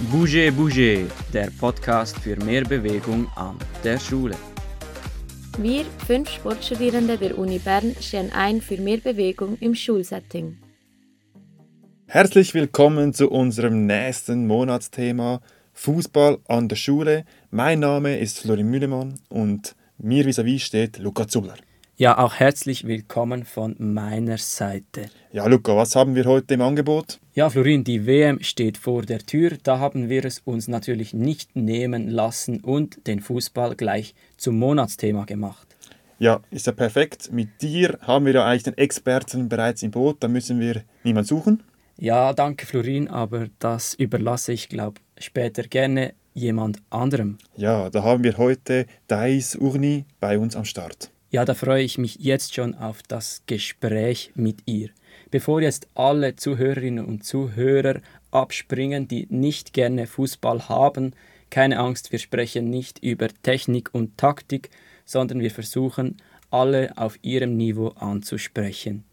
Bouge 0.00 0.52
Bouge, 0.52 1.08
der 1.32 1.50
Podcast 1.58 2.16
für 2.18 2.36
mehr 2.36 2.62
Bewegung 2.62 3.26
an 3.34 3.58
der 3.82 3.98
Schule. 3.98 4.36
Wir, 5.58 5.84
fünf 6.06 6.30
Sportstudierende 6.30 7.18
der 7.18 7.36
Uni 7.36 7.58
Bern, 7.58 7.96
stehen 8.00 8.30
ein 8.32 8.62
für 8.62 8.76
mehr 8.76 8.98
Bewegung 8.98 9.58
im 9.58 9.74
Schulsetting. 9.74 10.56
Herzlich 12.06 12.54
willkommen 12.54 13.12
zu 13.12 13.28
unserem 13.28 13.86
nächsten 13.86 14.46
Monatsthema 14.46 15.40
Fußball 15.72 16.38
an 16.46 16.68
der 16.68 16.76
Schule. 16.76 17.24
Mein 17.50 17.80
Name 17.80 18.20
ist 18.20 18.38
Florin 18.38 18.70
Mühlemann 18.70 19.18
und 19.28 19.74
mir 19.98 20.24
vis-à-vis 20.24 20.62
-vis 20.62 20.66
steht 20.66 20.98
Luca 20.98 21.26
Zuller. 21.26 21.56
Ja, 22.00 22.16
auch 22.16 22.34
herzlich 22.36 22.86
willkommen 22.86 23.44
von 23.44 23.74
meiner 23.76 24.38
Seite. 24.38 25.06
Ja, 25.32 25.48
Luca, 25.48 25.76
was 25.76 25.96
haben 25.96 26.14
wir 26.14 26.26
heute 26.26 26.54
im 26.54 26.60
Angebot? 26.60 27.18
Ja, 27.34 27.50
Florin, 27.50 27.82
die 27.82 28.06
WM 28.06 28.40
steht 28.40 28.78
vor 28.78 29.02
der 29.02 29.18
Tür. 29.18 29.58
Da 29.64 29.80
haben 29.80 30.08
wir 30.08 30.24
es 30.24 30.38
uns 30.38 30.68
natürlich 30.68 31.12
nicht 31.12 31.56
nehmen 31.56 32.06
lassen 32.06 32.60
und 32.60 33.04
den 33.08 33.18
Fußball 33.18 33.74
gleich 33.74 34.14
zum 34.36 34.60
Monatsthema 34.60 35.24
gemacht. 35.24 35.66
Ja, 36.20 36.38
ist 36.52 36.68
ja 36.68 36.72
perfekt. 36.72 37.32
Mit 37.32 37.62
dir 37.62 37.98
haben 38.02 38.26
wir 38.26 38.32
ja 38.32 38.46
eigentlich 38.46 38.62
den 38.62 38.78
Experten 38.78 39.48
bereits 39.48 39.82
im 39.82 39.90
Boot. 39.90 40.18
Da 40.20 40.28
müssen 40.28 40.60
wir 40.60 40.84
niemanden 41.02 41.26
suchen. 41.26 41.64
Ja, 41.96 42.32
danke, 42.32 42.64
Florin, 42.64 43.08
aber 43.08 43.48
das 43.58 43.94
überlasse 43.94 44.52
ich, 44.52 44.68
glaube 44.68 45.00
später 45.18 45.64
gerne 45.64 46.14
jemand 46.32 46.80
anderem. 46.90 47.38
Ja, 47.56 47.90
da 47.90 48.04
haben 48.04 48.22
wir 48.22 48.38
heute 48.38 48.86
Thais 49.08 49.56
Urni 49.56 50.04
bei 50.20 50.38
uns 50.38 50.54
am 50.54 50.64
Start. 50.64 51.10
Ja, 51.30 51.44
da 51.44 51.52
freue 51.52 51.82
ich 51.82 51.98
mich 51.98 52.16
jetzt 52.20 52.54
schon 52.54 52.74
auf 52.74 53.02
das 53.02 53.42
Gespräch 53.44 54.32
mit 54.34 54.62
ihr. 54.64 54.88
Bevor 55.30 55.60
jetzt 55.60 55.86
alle 55.94 56.36
Zuhörerinnen 56.36 57.04
und 57.04 57.22
Zuhörer 57.22 58.00
abspringen, 58.30 59.08
die 59.08 59.26
nicht 59.28 59.74
gerne 59.74 60.06
Fußball 60.06 60.70
haben, 60.70 61.12
keine 61.50 61.80
Angst, 61.80 62.12
wir 62.12 62.18
sprechen 62.18 62.70
nicht 62.70 63.00
über 63.04 63.28
Technik 63.42 63.90
und 63.92 64.16
Taktik, 64.16 64.70
sondern 65.04 65.40
wir 65.40 65.50
versuchen, 65.50 66.16
alle 66.50 66.96
auf 66.96 67.18
ihrem 67.20 67.58
Niveau 67.58 67.88
anzusprechen. 67.88 69.04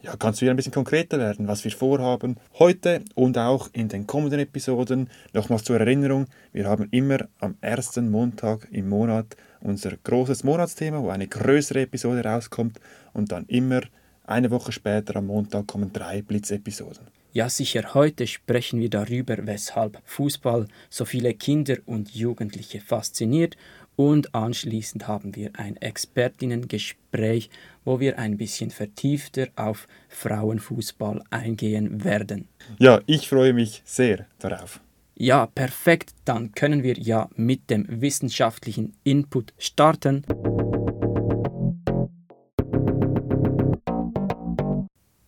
Ja, 0.00 0.14
kannst 0.16 0.40
du 0.40 0.42
wieder 0.42 0.52
ein 0.52 0.56
bisschen 0.56 0.70
konkreter 0.70 1.18
werden, 1.18 1.48
was 1.48 1.64
wir 1.64 1.72
vorhaben 1.72 2.36
heute 2.58 3.02
und 3.14 3.36
auch 3.36 3.68
in 3.72 3.88
den 3.88 4.06
kommenden 4.06 4.38
Episoden? 4.38 5.08
Nochmals 5.32 5.64
zur 5.64 5.80
Erinnerung, 5.80 6.26
wir 6.52 6.66
haben 6.68 6.88
immer 6.92 7.26
am 7.40 7.56
ersten 7.62 8.10
Montag 8.10 8.68
im 8.70 8.90
Monat 8.90 9.34
unser 9.64 9.96
großes 10.02 10.44
Monatsthema, 10.44 11.02
wo 11.02 11.08
eine 11.08 11.26
größere 11.26 11.82
Episode 11.82 12.24
rauskommt 12.24 12.78
und 13.12 13.32
dann 13.32 13.46
immer 13.46 13.82
eine 14.26 14.50
Woche 14.50 14.72
später 14.72 15.16
am 15.16 15.26
Montag 15.26 15.66
kommen 15.66 15.92
drei 15.92 16.22
Blitzepisoden. 16.22 17.06
Ja, 17.32 17.48
sicher, 17.48 17.94
heute 17.94 18.28
sprechen 18.28 18.78
wir 18.78 18.88
darüber, 18.88 19.36
weshalb 19.40 20.00
Fußball 20.04 20.68
so 20.88 21.04
viele 21.04 21.34
Kinder 21.34 21.78
und 21.84 22.14
Jugendliche 22.14 22.80
fasziniert 22.80 23.56
und 23.96 24.34
anschließend 24.34 25.08
haben 25.08 25.34
wir 25.34 25.50
ein 25.54 25.76
Expertinnengespräch, 25.76 27.50
wo 27.84 28.00
wir 28.00 28.18
ein 28.18 28.36
bisschen 28.36 28.70
vertiefter 28.70 29.48
auf 29.56 29.86
Frauenfußball 30.08 31.22
eingehen 31.30 32.04
werden. 32.04 32.48
Ja, 32.78 33.00
ich 33.06 33.28
freue 33.28 33.52
mich 33.52 33.82
sehr 33.84 34.26
darauf. 34.38 34.80
Ja, 35.16 35.46
perfekt, 35.46 36.12
dann 36.24 36.52
können 36.52 36.82
wir 36.82 36.98
ja 36.98 37.28
mit 37.36 37.70
dem 37.70 37.86
wissenschaftlichen 37.88 38.96
Input 39.04 39.54
starten. 39.58 40.24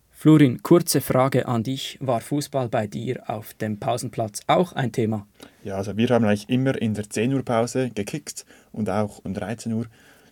Florin, 0.09 0.61
kurze 0.61 0.99
Frage 0.99 1.47
an 1.47 1.63
dich. 1.63 1.97
War 2.01 2.19
Fußball 2.19 2.67
bei 2.67 2.85
dir 2.87 3.29
auf 3.29 3.53
dem 3.53 3.79
Pausenplatz 3.79 4.41
auch 4.47 4.73
ein 4.73 4.91
Thema? 4.91 5.25
Ja, 5.63 5.75
also 5.75 5.95
wir 5.95 6.09
haben 6.09 6.25
eigentlich 6.25 6.49
immer 6.49 6.75
in 6.81 6.93
der 6.93 7.09
10 7.09 7.33
Uhr 7.33 7.45
Pause 7.45 7.89
gekickt 7.89 8.45
und 8.73 8.89
auch 8.89 9.19
um 9.23 9.33
13 9.33 9.71
Uhr. 9.71 9.85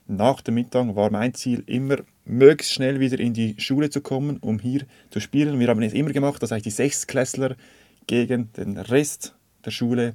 Nach 0.06 0.42
dem 0.42 0.56
Mittag 0.56 0.94
war 0.98 1.12
mein 1.12 1.34
Ziel 1.34 1.64
immer, 1.66 1.98
möglichst 2.26 2.74
schnell 2.74 3.00
wieder 3.00 3.20
in 3.22 3.34
die 3.34 3.56
Schule 3.58 3.90
zu 3.90 4.02
kommen, 4.02 4.36
um 4.38 4.60
hier 4.60 4.82
zu 5.12 5.22
spielen. 5.22 5.62
Wir 5.62 5.70
haben 5.70 5.82
es 5.82 5.94
immer 5.94 6.12
gemacht, 6.12 6.44
dass 6.44 6.52
eigentlich 6.52 6.64
die 6.64 6.72
Sechstklässler 6.72 7.56
gegen 8.06 8.52
den 8.52 8.78
Rest 8.78 9.34
der 9.66 9.72
Schule 9.72 10.14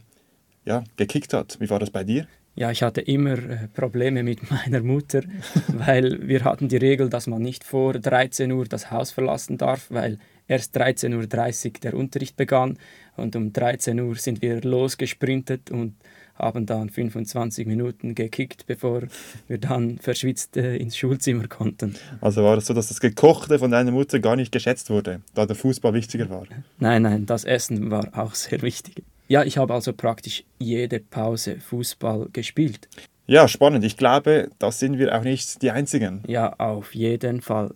ja, 0.64 0.84
gekickt 0.96 1.32
hat. 1.32 1.58
Wie 1.60 1.70
war 1.70 1.78
das 1.78 1.90
bei 1.90 2.04
dir? 2.04 2.26
Ja, 2.54 2.70
ich 2.70 2.82
hatte 2.82 3.00
immer 3.00 3.38
äh, 3.38 3.68
Probleme 3.74 4.22
mit 4.22 4.50
meiner 4.50 4.80
Mutter, 4.80 5.22
weil 5.68 6.26
wir 6.26 6.44
hatten 6.44 6.68
die 6.68 6.76
Regel, 6.76 7.08
dass 7.08 7.26
man 7.26 7.42
nicht 7.42 7.64
vor 7.64 7.94
13 7.94 8.50
Uhr 8.52 8.66
das 8.66 8.90
Haus 8.90 9.10
verlassen 9.10 9.56
darf, 9.56 9.86
weil 9.90 10.18
erst 10.48 10.76
13.30 10.76 11.66
Uhr 11.66 11.72
der 11.82 11.94
Unterricht 11.94 12.36
begann 12.36 12.76
und 13.16 13.36
um 13.36 13.52
13 13.52 14.00
Uhr 14.00 14.16
sind 14.16 14.42
wir 14.42 14.60
losgesprintet 14.62 15.70
und 15.70 15.94
haben 16.34 16.66
dann 16.66 16.88
25 16.88 17.66
Minuten 17.66 18.14
gekickt, 18.14 18.66
bevor 18.66 19.02
wir 19.46 19.58
dann 19.58 19.98
verschwitzt 19.98 20.56
äh, 20.56 20.76
ins 20.76 20.96
Schulzimmer 20.96 21.46
konnten. 21.48 21.94
Also 22.20 22.42
war 22.42 22.56
es 22.56 22.66
so, 22.66 22.74
dass 22.74 22.88
das 22.88 23.00
Gekochte 23.00 23.58
von 23.58 23.70
deiner 23.70 23.90
Mutter 23.90 24.18
gar 24.20 24.36
nicht 24.36 24.50
geschätzt 24.50 24.90
wurde, 24.90 25.20
da 25.34 25.46
der 25.46 25.56
Fußball 25.56 25.92
wichtiger 25.94 26.30
war? 26.30 26.44
Nein, 26.78 27.02
nein, 27.02 27.26
das 27.26 27.44
Essen 27.44 27.90
war 27.90 28.08
auch 28.18 28.34
sehr 28.34 28.62
wichtig. 28.62 29.04
Ja, 29.30 29.44
ich 29.44 29.58
habe 29.58 29.72
also 29.74 29.92
praktisch 29.92 30.42
jede 30.58 30.98
Pause 30.98 31.60
Fußball 31.60 32.30
gespielt. 32.32 32.88
Ja, 33.28 33.46
spannend. 33.46 33.84
Ich 33.84 33.96
glaube, 33.96 34.50
da 34.58 34.72
sind 34.72 34.98
wir 34.98 35.16
auch 35.16 35.22
nicht 35.22 35.62
die 35.62 35.70
Einzigen. 35.70 36.24
Ja, 36.26 36.52
auf 36.58 36.96
jeden 36.96 37.40
Fall. 37.40 37.72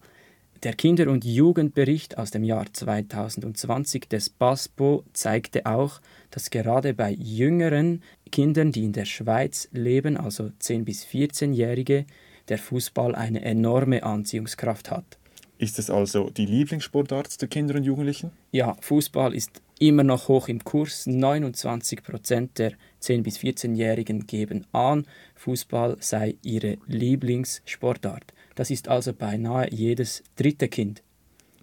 Der 0.65 0.73
Kinder- 0.73 1.09
und 1.09 1.25
Jugendbericht 1.25 2.19
aus 2.19 2.33
dem 2.33 2.43
Jahr 2.43 2.67
2020 2.73 4.09
des 4.09 4.31
BASPO 4.31 5.05
zeigte 5.13 5.65
auch, 5.65 6.01
dass 6.33 6.51
gerade 6.51 6.93
bei 6.93 7.13
jüngeren 7.13 8.03
Kindern, 8.33 8.73
die 8.73 8.83
in 8.83 8.93
der 8.93 9.05
Schweiz 9.05 9.69
leben, 9.71 10.17
also 10.17 10.51
10- 10.61 10.83
bis 10.83 11.05
14-Jährige, 11.05 12.07
der 12.49 12.59
Fußball 12.59 13.15
eine 13.15 13.45
enorme 13.45 14.03
Anziehungskraft 14.03 14.91
hat. 14.91 15.19
Ist 15.59 15.79
es 15.79 15.89
also 15.89 16.31
die 16.31 16.47
Lieblingssportart 16.47 17.41
der 17.41 17.49
Kinder 17.49 17.77
und 17.77 17.85
Jugendlichen? 17.85 18.33
Ja, 18.51 18.77
Fußball 18.81 19.35
ist 19.35 19.63
immer 19.79 20.03
noch 20.03 20.29
hoch 20.29 20.49
im 20.49 20.65
Kurs. 20.65 21.07
29 21.07 22.03
Prozent 22.03 22.59
der 22.59 22.73
10- 23.01 23.23
bis 23.23 23.39
14-Jährigen 23.39 24.27
geben 24.27 24.67
an, 24.73 25.07
Fußball 25.37 25.97
sei 26.01 26.37
ihre 26.43 26.79
Lieblingssportart. 26.87 28.35
Das 28.57 28.71
ist 28.71 28.89
also 28.89 29.13
beinahe 29.13 29.69
jedes 29.73 30.23
dritte 30.37 30.69
Kind. 30.69 31.03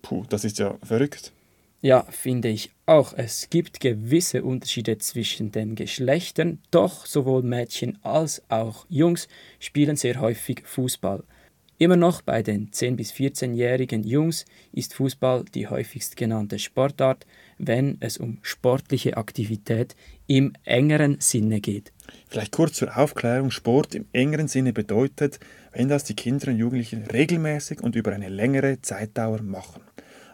Puh, 0.01 0.23
das 0.29 0.45
ist 0.45 0.59
ja 0.59 0.77
verrückt. 0.83 1.31
Ja, 1.81 2.03
finde 2.11 2.49
ich 2.49 2.69
auch. 2.85 3.13
Es 3.17 3.49
gibt 3.49 3.79
gewisse 3.79 4.43
Unterschiede 4.43 4.99
zwischen 4.99 5.51
den 5.51 5.75
Geschlechtern, 5.75 6.59
doch 6.69 7.07
sowohl 7.07 7.41
Mädchen 7.41 7.97
als 8.03 8.43
auch 8.49 8.85
Jungs 8.87 9.27
spielen 9.59 9.95
sehr 9.95 10.19
häufig 10.19 10.61
Fußball. 10.63 11.23
Immer 11.81 11.97
noch 11.97 12.21
bei 12.21 12.43
den 12.43 12.69
10- 12.69 12.95
bis 12.95 13.11
14-jährigen 13.11 14.03
Jungs 14.03 14.45
ist 14.71 14.93
Fußball 14.93 15.45
die 15.45 15.65
häufigst 15.65 16.15
genannte 16.15 16.59
Sportart, 16.59 17.25
wenn 17.57 17.97
es 18.01 18.19
um 18.19 18.37
sportliche 18.43 19.17
Aktivität 19.17 19.95
im 20.27 20.53
engeren 20.63 21.19
Sinne 21.21 21.59
geht. 21.59 21.91
Vielleicht 22.27 22.51
kurz 22.51 22.73
zur 22.73 22.95
Aufklärung. 22.95 23.49
Sport 23.49 23.95
im 23.95 24.05
engeren 24.13 24.47
Sinne 24.47 24.73
bedeutet, 24.73 25.39
wenn 25.71 25.87
das 25.89 26.03
die 26.03 26.13
Kinder 26.13 26.49
und 26.49 26.59
Jugendlichen 26.59 27.01
regelmäßig 27.01 27.81
und 27.81 27.95
über 27.95 28.11
eine 28.11 28.29
längere 28.29 28.79
Zeitdauer 28.83 29.41
machen. 29.41 29.81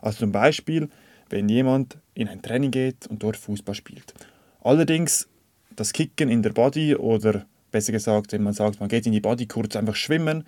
Also 0.02 0.20
zum 0.20 0.34
Beispiel, 0.34 0.90
wenn 1.30 1.48
jemand 1.48 1.98
in 2.14 2.28
ein 2.28 2.42
Training 2.42 2.72
geht 2.72 3.08
und 3.08 3.24
dort 3.24 3.38
Fußball 3.38 3.74
spielt. 3.74 4.14
Allerdings 4.60 5.30
das 5.78 5.94
Kicken 5.94 6.28
in 6.28 6.44
der 6.44 6.50
Body 6.52 6.94
oder 6.94 7.46
besser 7.72 7.94
gesagt, 7.94 8.34
wenn 8.34 8.44
man 8.44 8.54
sagt, 8.54 8.82
man 8.82 8.90
geht 8.90 9.06
in 9.06 9.14
die 9.14 9.22
Body 9.22 9.46
kurz 9.46 9.78
einfach 9.78 9.96
schwimmen, 9.96 10.44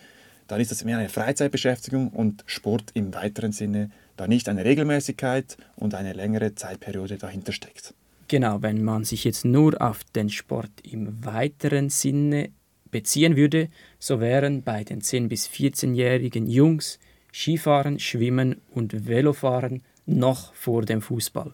dann 0.49 0.59
ist 0.59 0.71
das 0.71 0.83
mehr 0.83 0.97
eine 0.97 1.09
Freizeitbeschäftigung 1.09 2.09
und 2.09 2.43
Sport 2.47 2.91
im 2.95 3.13
weiteren 3.13 3.51
Sinne, 3.51 3.91
da 4.17 4.27
nicht 4.27 4.49
eine 4.49 4.65
Regelmäßigkeit 4.65 5.57
und 5.75 5.93
eine 5.93 6.13
längere 6.13 6.55
Zeitperiode 6.55 7.17
dahinter 7.17 7.53
steckt. 7.53 7.93
Genau, 8.27 8.61
wenn 8.61 8.83
man 8.83 9.05
sich 9.05 9.23
jetzt 9.23 9.45
nur 9.45 9.79
auf 9.81 10.03
den 10.03 10.29
Sport 10.29 10.71
im 10.83 11.23
weiteren 11.23 11.89
Sinne 11.89 12.49
beziehen 12.89 13.35
würde, 13.35 13.69
so 13.99 14.19
wären 14.19 14.63
bei 14.63 14.83
den 14.83 15.01
10- 15.01 15.27
bis 15.27 15.47
14-jährigen 15.47 16.47
Jungs 16.47 16.99
Skifahren, 17.31 17.99
Schwimmen 17.99 18.59
und 18.71 19.07
Velofahren 19.07 19.83
noch 20.07 20.53
vor 20.55 20.83
dem 20.83 21.03
Fußball. 21.03 21.53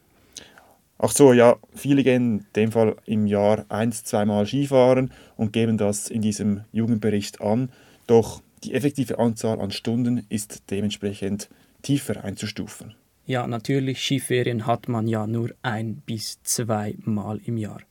Ach 0.98 1.12
so, 1.12 1.34
ja, 1.34 1.58
viele 1.74 2.04
gehen 2.04 2.40
in 2.40 2.46
dem 2.56 2.72
Fall 2.72 2.96
im 3.06 3.28
Jahr 3.28 3.66
ein, 3.68 3.92
zweimal 3.92 4.46
Skifahren 4.46 5.12
und 5.36 5.52
geben 5.52 5.78
das 5.78 6.10
in 6.10 6.22
diesem 6.22 6.64
Jugendbericht 6.72 7.42
an. 7.42 7.70
Doch 8.08 8.42
die 8.64 8.74
effektive 8.74 9.20
Anzahl 9.20 9.60
an 9.60 9.72
Stunden 9.72 10.26
ist 10.30 10.64
dementsprechend 10.72 11.50
tiefer 11.82 12.24
einzustufen. 12.24 12.96
Ja, 13.28 13.48
natürlich, 13.48 14.02
Skiferien 14.02 14.68
hat 14.68 14.88
man 14.88 15.08
ja 15.08 15.26
nur 15.26 15.52
ein 15.64 16.02
bis 16.06 16.42
zwei 16.44 16.96
Mal 17.00 17.40
im 17.46 17.58
Jahr. 17.58 17.82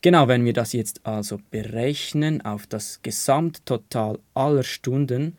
Genau, 0.00 0.28
wenn 0.28 0.44
wir 0.44 0.52
das 0.52 0.72
jetzt 0.72 1.06
also 1.06 1.38
berechnen 1.50 2.40
auf 2.40 2.66
das 2.66 3.00
Gesamttotal 3.02 4.18
aller 4.34 4.64
Stunden, 4.64 5.36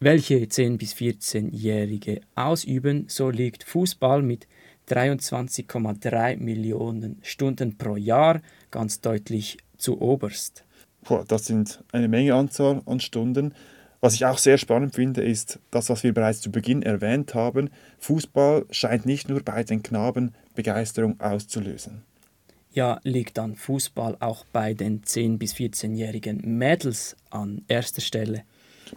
welche 0.00 0.36
10- 0.36 0.76
bis 0.76 0.94
14-Jährige 0.94 2.20
ausüben, 2.34 3.06
so 3.08 3.30
liegt 3.30 3.64
Fußball 3.64 4.20
mit 4.20 4.46
23,3 4.88 6.36
Millionen 6.36 7.18
Stunden 7.22 7.78
pro 7.78 7.96
Jahr, 7.96 8.42
ganz 8.70 9.00
deutlich 9.00 9.58
zu 9.78 10.00
oberst. 10.00 10.64
Boah, 11.02 11.24
das 11.26 11.46
sind 11.46 11.82
eine 11.92 12.08
Menge 12.08 12.34
Anzahl 12.34 12.82
an 12.84 13.00
Stunden. 13.00 13.54
Was 14.06 14.14
ich 14.14 14.24
auch 14.24 14.38
sehr 14.38 14.56
spannend 14.56 14.94
finde, 14.94 15.20
ist 15.20 15.58
das, 15.72 15.90
was 15.90 16.04
wir 16.04 16.14
bereits 16.14 16.40
zu 16.40 16.52
Beginn 16.52 16.82
erwähnt 16.82 17.34
haben. 17.34 17.70
Fußball 17.98 18.64
scheint 18.70 19.04
nicht 19.04 19.28
nur 19.28 19.42
bei 19.42 19.64
den 19.64 19.82
Knaben 19.82 20.32
Begeisterung 20.54 21.18
auszulösen. 21.18 22.04
Ja, 22.70 23.00
liegt 23.02 23.36
dann 23.36 23.56
Fußball 23.56 24.16
auch 24.20 24.44
bei 24.52 24.74
den 24.74 25.02
10- 25.02 25.38
bis 25.38 25.54
14-jährigen 25.54 26.40
Mädels 26.44 27.16
an 27.30 27.64
erster 27.66 28.00
Stelle? 28.00 28.44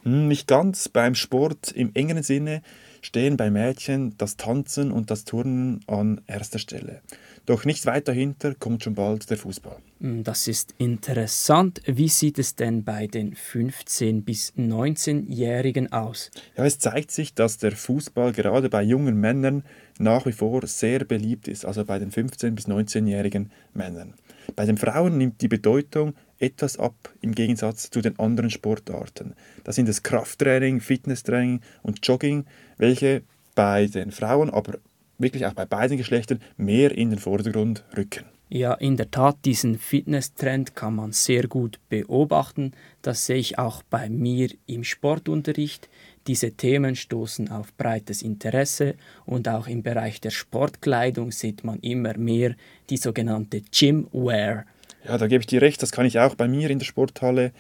Hm, 0.03 0.27
nicht 0.27 0.47
ganz. 0.47 0.89
Beim 0.89 1.15
Sport 1.15 1.71
im 1.71 1.89
engeren 1.95 2.21
Sinne 2.21 2.61
stehen 3.01 3.35
bei 3.35 3.49
Mädchen 3.49 4.13
das 4.19 4.37
Tanzen 4.37 4.91
und 4.91 5.09
das 5.09 5.25
Turnen 5.25 5.79
an 5.87 6.21
erster 6.27 6.59
Stelle. 6.59 7.01
Doch 7.49 7.65
nicht 7.65 7.87
weit 7.87 8.07
dahinter 8.07 8.53
kommt 8.53 8.83
schon 8.83 8.93
bald 8.93 9.27
der 9.31 9.37
Fußball. 9.37 9.77
Hm, 10.01 10.23
das 10.23 10.47
ist 10.47 10.75
interessant. 10.77 11.81
Wie 11.87 12.07
sieht 12.07 12.37
es 12.37 12.53
denn 12.53 12.83
bei 12.83 13.07
den 13.07 13.33
15- 13.33 14.21
bis 14.21 14.53
19-Jährigen 14.55 15.91
aus? 15.91 16.29
Ja, 16.55 16.65
es 16.65 16.77
zeigt 16.77 17.09
sich, 17.09 17.33
dass 17.33 17.57
der 17.57 17.71
Fußball 17.71 18.33
gerade 18.33 18.69
bei 18.69 18.83
jungen 18.83 19.19
Männern 19.19 19.63
nach 19.97 20.27
wie 20.27 20.31
vor 20.31 20.67
sehr 20.67 21.05
beliebt 21.05 21.47
ist, 21.47 21.65
also 21.65 21.85
bei 21.85 21.97
den 21.97 22.11
15- 22.11 22.51
bis 22.51 22.67
19-jährigen 22.67 23.51
Männern. 23.73 24.13
Bei 24.55 24.67
den 24.67 24.77
Frauen 24.77 25.17
nimmt 25.17 25.41
die 25.41 25.47
Bedeutung 25.47 26.13
etwas 26.37 26.77
ab 26.77 27.11
im 27.21 27.33
Gegensatz 27.33 27.89
zu 27.89 28.01
den 28.01 28.19
anderen 28.19 28.51
Sportarten. 28.51 29.33
Da 29.63 29.71
sind 29.71 29.89
es 29.89 30.03
Krafttraining, 30.03 30.81
Fitnesstraining 30.81 31.61
und 31.81 32.05
Jogging, 32.05 32.45
welche 32.77 33.23
bei 33.55 33.87
den 33.87 34.11
Frauen, 34.11 34.51
aber 34.51 34.77
wirklich 35.19 35.45
auch 35.45 35.53
bei 35.53 35.65
beiden 35.65 35.97
Geschlechtern 35.97 36.39
mehr 36.57 36.91
in 36.97 37.11
den 37.11 37.19
Vordergrund 37.19 37.83
rücken. 37.95 38.25
Ja, 38.51 38.73
in 38.73 38.97
der 38.97 39.11
Tat, 39.11 39.37
diesen 39.45 39.77
Fitnesstrend 39.77 40.75
kann 40.75 40.95
man 40.95 41.11
sehr 41.11 41.47
gut 41.47 41.79
beobachten. 41.87 42.71
Das 43.03 43.27
sehe 43.27 43.37
ich 43.37 43.59
auch 43.59 43.83
bei 43.83 44.09
mir 44.09 44.49
im 44.65 44.83
Sportunterricht. 44.83 45.87
Diese 46.25 46.53
Themen 46.53 46.95
stoßen 46.95 47.51
auf 47.51 47.71
breites 47.77 48.23
Interesse 48.23 48.95
und 49.25 49.47
auch 49.47 49.67
im 49.67 49.83
Bereich 49.83 50.19
der 50.19 50.31
Sportkleidung 50.31 51.31
sieht 51.31 51.63
man 51.63 51.79
immer 51.81 52.17
mehr 52.17 52.55
die 52.89 52.97
sogenannte 52.97 53.61
Gymwear. 53.71 54.65
Ja, 55.05 55.19
da 55.19 55.27
gebe 55.27 55.41
ich 55.41 55.47
dir 55.47 55.61
recht, 55.61 55.81
das 55.83 55.91
kann 55.91 56.07
ich 56.07 56.19
auch 56.19 56.33
bei 56.33 56.47
mir 56.47 56.71
in 56.71 56.79
der 56.79 56.85
Sporthalle 56.85 57.51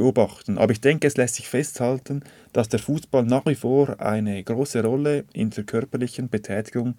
beobachten. 0.00 0.56
Aber 0.56 0.72
ich 0.72 0.80
denke, 0.80 1.06
es 1.06 1.18
lässt 1.18 1.34
sich 1.34 1.48
festhalten, 1.48 2.22
dass 2.54 2.70
der 2.70 2.80
Fußball 2.80 3.24
nach 3.24 3.44
wie 3.44 3.54
vor 3.54 4.00
eine 4.00 4.42
große 4.42 4.82
Rolle 4.82 5.24
in 5.34 5.50
der 5.50 5.64
körperlichen 5.64 6.30
Betätigung 6.30 6.94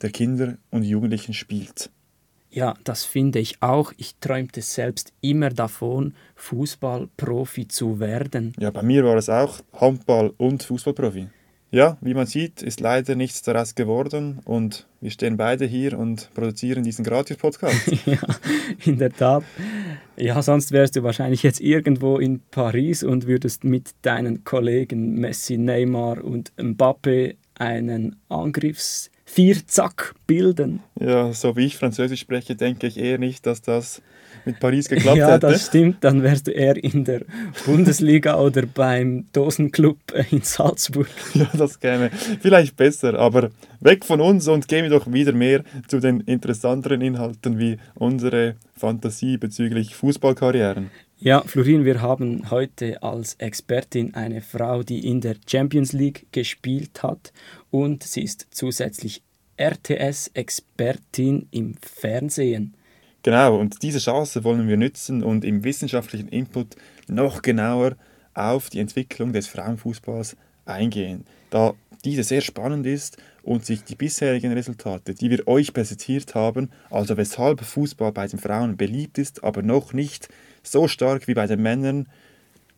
der 0.00 0.10
Kinder 0.10 0.56
und 0.70 0.82
Jugendlichen 0.82 1.34
spielt. 1.34 1.90
Ja, 2.50 2.74
das 2.84 3.04
finde 3.04 3.40
ich 3.40 3.62
auch. 3.62 3.92
Ich 3.98 4.16
träumte 4.20 4.62
selbst 4.62 5.12
immer 5.20 5.50
davon, 5.50 6.14
Fußballprofi 6.36 7.68
zu 7.68 8.00
werden. 8.00 8.54
Ja, 8.58 8.70
bei 8.70 8.82
mir 8.82 9.04
war 9.04 9.16
es 9.16 9.28
auch 9.28 9.60
Handball 9.74 10.32
und 10.38 10.62
Fußballprofi. 10.62 11.28
Ja, 11.76 11.98
wie 12.00 12.14
man 12.14 12.24
sieht, 12.24 12.62
ist 12.62 12.80
leider 12.80 13.16
nichts 13.16 13.42
daraus 13.42 13.74
geworden 13.74 14.38
und 14.46 14.86
wir 15.02 15.10
stehen 15.10 15.36
beide 15.36 15.66
hier 15.66 15.98
und 15.98 16.30
produzieren 16.32 16.84
diesen 16.84 17.04
Gratis-Podcast. 17.04 17.92
ja, 18.06 18.16
in 18.86 18.96
der 18.96 19.12
Tat. 19.12 19.44
Ja, 20.16 20.40
sonst 20.40 20.72
wärst 20.72 20.96
du 20.96 21.02
wahrscheinlich 21.02 21.42
jetzt 21.42 21.60
irgendwo 21.60 22.16
in 22.16 22.40
Paris 22.50 23.02
und 23.02 23.26
würdest 23.26 23.64
mit 23.64 23.90
deinen 24.00 24.42
Kollegen 24.42 25.16
Messi, 25.16 25.58
Neymar 25.58 26.24
und 26.24 26.50
Mbappe 26.56 27.34
einen 27.56 28.16
Angriffs 28.30 29.10
Vierzack 29.26 30.14
bilden. 30.26 30.80
Ja, 30.98 31.30
so 31.34 31.56
wie 31.56 31.66
ich 31.66 31.76
Französisch 31.76 32.20
spreche, 32.20 32.56
denke 32.56 32.86
ich 32.86 32.96
eher 32.96 33.18
nicht, 33.18 33.44
dass 33.44 33.60
das 33.60 34.00
mit 34.44 34.60
Paris 34.60 34.88
geklappt 34.88 35.16
ja, 35.16 35.32
hätte. 35.32 35.46
Ja, 35.46 35.52
das 35.52 35.66
stimmt. 35.66 36.02
Dann 36.02 36.22
wärst 36.22 36.46
du 36.46 36.50
eher 36.50 36.82
in 36.82 37.04
der 37.04 37.22
Bundesliga 37.64 38.38
oder 38.38 38.62
beim 38.66 39.26
Dosenclub 39.32 39.98
in 40.30 40.42
Salzburg. 40.42 41.08
Ja, 41.34 41.50
das 41.52 41.78
käme 41.78 42.10
vielleicht 42.40 42.76
besser. 42.76 43.18
Aber 43.18 43.50
weg 43.80 44.04
von 44.04 44.20
uns 44.20 44.48
und 44.48 44.68
gehen 44.68 44.84
wir 44.84 44.90
doch 44.90 45.12
wieder 45.12 45.32
mehr 45.32 45.62
zu 45.86 46.00
den 46.00 46.20
interessanteren 46.20 47.02
Inhalten 47.02 47.58
wie 47.58 47.78
unsere 47.94 48.56
Fantasie 48.74 49.36
bezüglich 49.36 49.94
Fußballkarrieren. 49.94 50.90
Ja, 51.18 51.42
Florin, 51.42 51.86
wir 51.86 52.02
haben 52.02 52.50
heute 52.50 53.02
als 53.02 53.34
Expertin 53.34 54.14
eine 54.14 54.42
Frau, 54.42 54.82
die 54.82 55.06
in 55.06 55.22
der 55.22 55.36
Champions 55.46 55.94
League 55.94 56.26
gespielt 56.30 57.02
hat 57.02 57.32
und 57.70 58.02
sie 58.02 58.22
ist 58.22 58.46
zusätzlich 58.50 59.22
RTS-Expertin 59.56 61.48
im 61.50 61.74
Fernsehen. 61.80 62.74
Genau, 63.26 63.56
und 63.58 63.82
diese 63.82 63.98
Chance 63.98 64.44
wollen 64.44 64.68
wir 64.68 64.76
nutzen 64.76 65.24
und 65.24 65.44
im 65.44 65.64
wissenschaftlichen 65.64 66.28
Input 66.28 66.76
noch 67.08 67.42
genauer 67.42 67.96
auf 68.34 68.70
die 68.70 68.78
Entwicklung 68.78 69.32
des 69.32 69.48
Frauenfußballs 69.48 70.36
eingehen, 70.64 71.24
da 71.50 71.74
diese 72.04 72.22
sehr 72.22 72.40
spannend 72.40 72.86
ist 72.86 73.16
und 73.42 73.66
sich 73.66 73.82
die 73.82 73.96
bisherigen 73.96 74.52
Resultate, 74.52 75.12
die 75.12 75.28
wir 75.28 75.48
euch 75.48 75.72
präsentiert 75.72 76.36
haben, 76.36 76.70
also 76.88 77.16
weshalb 77.16 77.62
Fußball 77.62 78.12
bei 78.12 78.28
den 78.28 78.38
Frauen 78.38 78.76
beliebt 78.76 79.18
ist, 79.18 79.42
aber 79.42 79.60
noch 79.60 79.92
nicht 79.92 80.28
so 80.62 80.86
stark 80.86 81.26
wie 81.26 81.34
bei 81.34 81.48
den 81.48 81.60
Männern, 81.60 82.08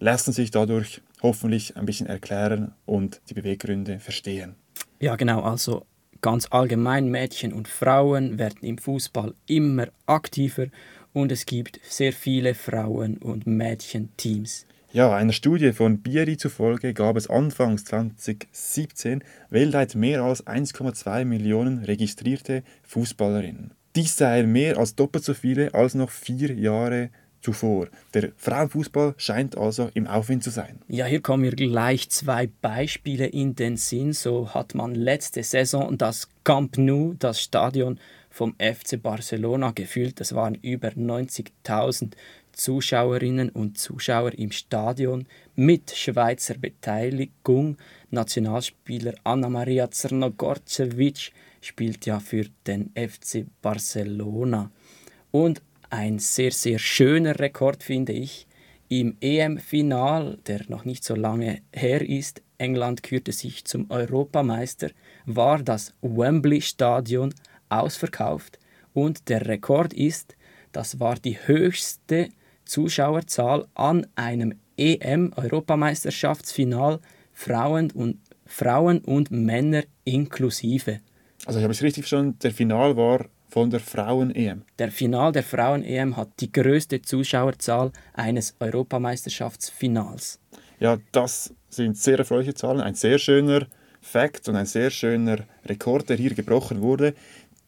lassen 0.00 0.32
sich 0.32 0.50
dadurch 0.50 1.02
hoffentlich 1.20 1.76
ein 1.76 1.84
bisschen 1.84 2.06
erklären 2.06 2.72
und 2.86 3.20
die 3.28 3.34
Beweggründe 3.34 4.00
verstehen. 4.00 4.54
Ja, 4.98 5.16
genau, 5.16 5.42
also 5.42 5.84
ganz 6.20 6.48
allgemein 6.50 7.08
Mädchen 7.08 7.52
und 7.52 7.68
Frauen 7.68 8.38
werden 8.38 8.62
im 8.62 8.78
Fußball 8.78 9.34
immer 9.46 9.88
aktiver 10.06 10.66
und 11.12 11.32
es 11.32 11.46
gibt 11.46 11.80
sehr 11.82 12.12
viele 12.12 12.54
Frauen- 12.54 13.18
und 13.18 13.46
Mädchenteams. 13.46 14.66
Ja, 14.90 15.14
einer 15.14 15.34
Studie 15.34 15.72
von 15.72 16.00
Bieri 16.00 16.38
zufolge 16.38 16.94
gab 16.94 17.16
es 17.16 17.28
anfangs 17.28 17.84
2017 17.84 19.22
weltweit 19.50 19.94
mehr 19.94 20.22
als 20.22 20.46
1,2 20.46 21.26
Millionen 21.26 21.84
registrierte 21.84 22.62
Fußballerinnen. 22.84 23.72
Dies 23.96 24.16
sei 24.16 24.44
mehr 24.44 24.78
als 24.78 24.94
doppelt 24.94 25.24
so 25.24 25.34
viele 25.34 25.74
als 25.74 25.94
noch 25.94 26.10
vier 26.10 26.54
Jahre 26.54 27.10
zuvor. 27.40 27.88
Der 28.14 28.32
Frauenfußball 28.36 29.14
scheint 29.16 29.56
also 29.56 29.90
im 29.94 30.06
Aufwind 30.06 30.42
zu 30.42 30.50
sein. 30.50 30.80
Ja, 30.88 31.06
hier 31.06 31.20
kommen 31.20 31.42
mir 31.42 31.54
gleich 31.54 32.10
zwei 32.10 32.48
Beispiele 32.60 33.26
in 33.26 33.54
den 33.54 33.76
Sinn. 33.76 34.12
So 34.12 34.54
hat 34.54 34.74
man 34.74 34.94
letzte 34.94 35.42
Saison 35.42 35.96
das 35.96 36.28
Camp 36.44 36.78
Nou, 36.78 37.14
das 37.18 37.40
Stadion 37.42 37.98
vom 38.30 38.54
FC 38.58 39.00
Barcelona, 39.02 39.72
gefüllt. 39.72 40.20
Das 40.20 40.34
waren 40.34 40.54
über 40.56 40.88
90.000 40.88 42.12
Zuschauerinnen 42.52 43.50
und 43.50 43.78
Zuschauer 43.78 44.32
im 44.34 44.50
Stadion 44.50 45.26
mit 45.54 45.92
Schweizer 45.92 46.54
Beteiligung. 46.54 47.76
Nationalspieler 48.10 49.14
Anna-Maria 49.22 49.90
Zrnogorcevic 49.90 51.32
spielt 51.60 52.04
ja 52.06 52.18
für 52.18 52.46
den 52.66 52.90
FC 52.94 53.46
Barcelona. 53.62 54.70
Und 55.30 55.62
ein 55.90 56.18
sehr, 56.18 56.52
sehr 56.52 56.78
schöner 56.78 57.38
Rekord 57.38 57.82
finde 57.82 58.12
ich. 58.12 58.46
Im 58.88 59.16
EM-Final, 59.20 60.38
der 60.46 60.62
noch 60.68 60.84
nicht 60.84 61.04
so 61.04 61.14
lange 61.14 61.60
her 61.72 62.08
ist, 62.08 62.42
England 62.56 63.02
kürte 63.02 63.32
sich 63.32 63.64
zum 63.64 63.90
Europameister, 63.90 64.90
war 65.26 65.62
das 65.62 65.92
Wembley-Stadion 66.00 67.34
ausverkauft 67.68 68.58
und 68.94 69.28
der 69.28 69.46
Rekord 69.46 69.92
ist, 69.92 70.36
das 70.72 70.98
war 71.00 71.16
die 71.16 71.36
höchste 71.46 72.30
Zuschauerzahl 72.64 73.66
an 73.74 74.06
einem 74.14 74.54
EM-Europameisterschaftsfinal 74.76 77.00
Frauen 77.32 77.90
und, 77.92 78.18
Frauen 78.46 79.00
und 79.00 79.30
Männer 79.30 79.82
inklusive. 80.04 81.00
Also 81.46 81.58
ich 81.58 81.62
habe 81.62 81.72
es 81.72 81.82
richtig 81.82 82.04
verstanden, 82.04 82.38
der 82.42 82.52
Final 82.52 82.96
war 82.96 83.26
von 83.48 83.70
der 83.70 83.80
Frauen-EM. 83.80 84.62
Der 84.78 84.90
Final 84.92 85.32
der 85.32 85.42
Frauen-EM 85.42 86.16
hat 86.16 86.28
die 86.40 86.52
größte 86.52 87.02
Zuschauerzahl 87.02 87.92
eines 88.12 88.54
Europameisterschaftsfinals. 88.60 90.38
Ja, 90.80 90.98
das 91.12 91.54
sind 91.68 91.96
sehr 91.96 92.18
erfreuliche 92.18 92.54
Zahlen, 92.54 92.80
ein 92.80 92.94
sehr 92.94 93.18
schöner 93.18 93.66
Fakt 94.00 94.48
und 94.48 94.56
ein 94.56 94.66
sehr 94.66 94.90
schöner 94.90 95.38
Rekord, 95.64 96.08
der 96.08 96.16
hier 96.16 96.34
gebrochen 96.34 96.80
wurde. 96.80 97.14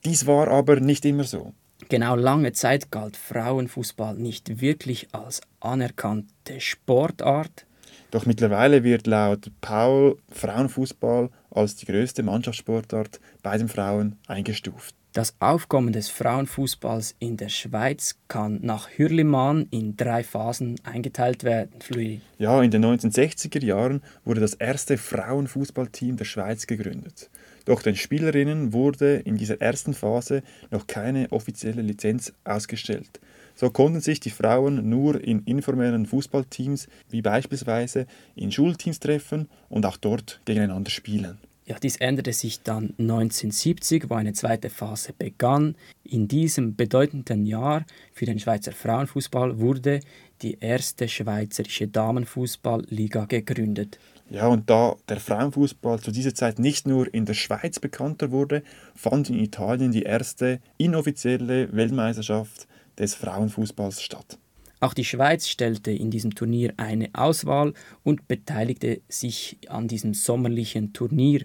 Dies 0.05 0.27
war 0.27 0.49
aber 0.49 0.81
nicht 0.81 1.05
immer 1.05 1.25
so. 1.25 1.53
Genau 1.89 2.15
lange 2.15 2.53
Zeit 2.53 2.91
galt 2.91 3.17
Frauenfußball 3.17 4.15
nicht 4.15 4.61
wirklich 4.61 5.09
als 5.13 5.41
anerkannte 5.61 6.61
Sportart. 6.61 7.67
Doch 8.11 8.27
mittlerweile 8.27 8.85
wird 8.85 9.07
laut 9.07 9.51
Paul 9.61 10.17
Frauenfußball 10.31 11.31
als 11.51 11.77
die 11.77 11.87
größte 11.87 12.23
Mannschaftssportart 12.23 13.21
bei 13.43 13.57
den 13.57 13.69
Frauen 13.69 14.19
eingestuft. 14.27 14.95
Das 15.13 15.35
Aufkommen 15.41 15.93
des 15.93 16.09
Frauenfußballs 16.09 17.17
in 17.19 17.37
der 17.37 17.49
Schweiz 17.49 18.15
kann 18.29 18.61
nach 18.63 18.89
Hürlimann 18.97 19.67
in 19.73 19.97
drei 19.97 20.23
Phasen 20.23 20.77
eingeteilt 20.85 21.43
werden. 21.43 21.81
Fluid. 21.81 22.21
Ja, 22.39 22.63
in 22.63 22.71
den 22.71 22.85
1960er 22.85 23.65
Jahren 23.65 24.03
wurde 24.25 24.41
das 24.41 24.55
erste 24.55 24.97
Frauenfußballteam 24.99 26.17
der 26.17 26.27
Schweiz 26.27 26.69
gegründet. 26.69 27.29
Doch 27.65 27.83
den 27.83 27.97
Spielerinnen 27.97 28.73
wurde 28.73 29.17
in 29.17 29.37
dieser 29.37 29.61
ersten 29.61 29.95
Phase 29.95 30.45
noch 30.71 30.87
keine 30.87 31.33
offizielle 31.33 31.83
Lizenz 31.83 32.33
ausgestellt. 32.45 33.19
So 33.57 33.69
konnten 33.69 34.01
sich 34.01 34.21
die 34.21 34.31
Frauen 34.31 34.89
nur 34.89 35.21
in 35.21 35.41
informellen 35.41 36.07
Fußballteams 36.07 36.87
wie 37.09 37.21
beispielsweise 37.21 38.07
in 38.37 38.53
Schulteams 38.53 39.01
treffen 39.01 39.49
und 39.69 39.85
auch 39.87 39.97
dort 39.97 40.41
gegeneinander 40.45 40.91
spielen. 40.91 41.39
Ja, 41.71 41.77
dies 41.81 41.99
änderte 41.99 42.33
sich 42.33 42.65
dann 42.65 42.95
1970, 42.99 44.11
wo 44.11 44.15
eine 44.15 44.33
zweite 44.33 44.71
Phase 44.71 45.13
begann. 45.17 45.77
In 46.03 46.27
diesem 46.27 46.75
bedeutenden 46.75 47.47
Jahr 47.47 47.87
für 48.13 48.27
den 48.27 48.41
Schweizer 48.41 48.73
Frauenfußball 48.73 49.61
wurde 49.61 50.01
die 50.43 50.59
erste 50.59 51.07
schweizerische 51.07 51.87
Damenfußballliga 51.87 53.27
gegründet. 53.27 54.01
Ja, 54.31 54.49
und 54.49 54.69
da 54.69 54.97
der 55.09 55.21
Frauenfußball 55.21 56.01
zu 56.01 56.11
dieser 56.11 56.35
Zeit 56.35 56.59
nicht 56.59 56.89
nur 56.89 57.15
in 57.15 57.25
der 57.25 57.35
Schweiz 57.35 57.79
bekannter 57.79 58.33
wurde, 58.33 58.65
fand 58.97 59.31
in 59.31 59.39
Italien 59.39 59.93
die 59.93 60.03
erste 60.03 60.59
inoffizielle 60.77 61.73
Weltmeisterschaft 61.73 62.67
des 62.99 63.15
Frauenfußballs 63.15 64.03
statt. 64.03 64.41
Auch 64.83 64.95
die 64.95 65.05
Schweiz 65.05 65.47
stellte 65.47 65.91
in 65.91 66.11
diesem 66.11 66.35
Turnier 66.35 66.73
eine 66.79 67.11
Auswahl 67.13 67.75
und 68.03 68.27
beteiligte 68.29 69.03
sich 69.09 69.59
an 69.69 69.89
diesem 69.89 70.15
sommerlichen 70.15 70.95
Turnier. 70.95 71.45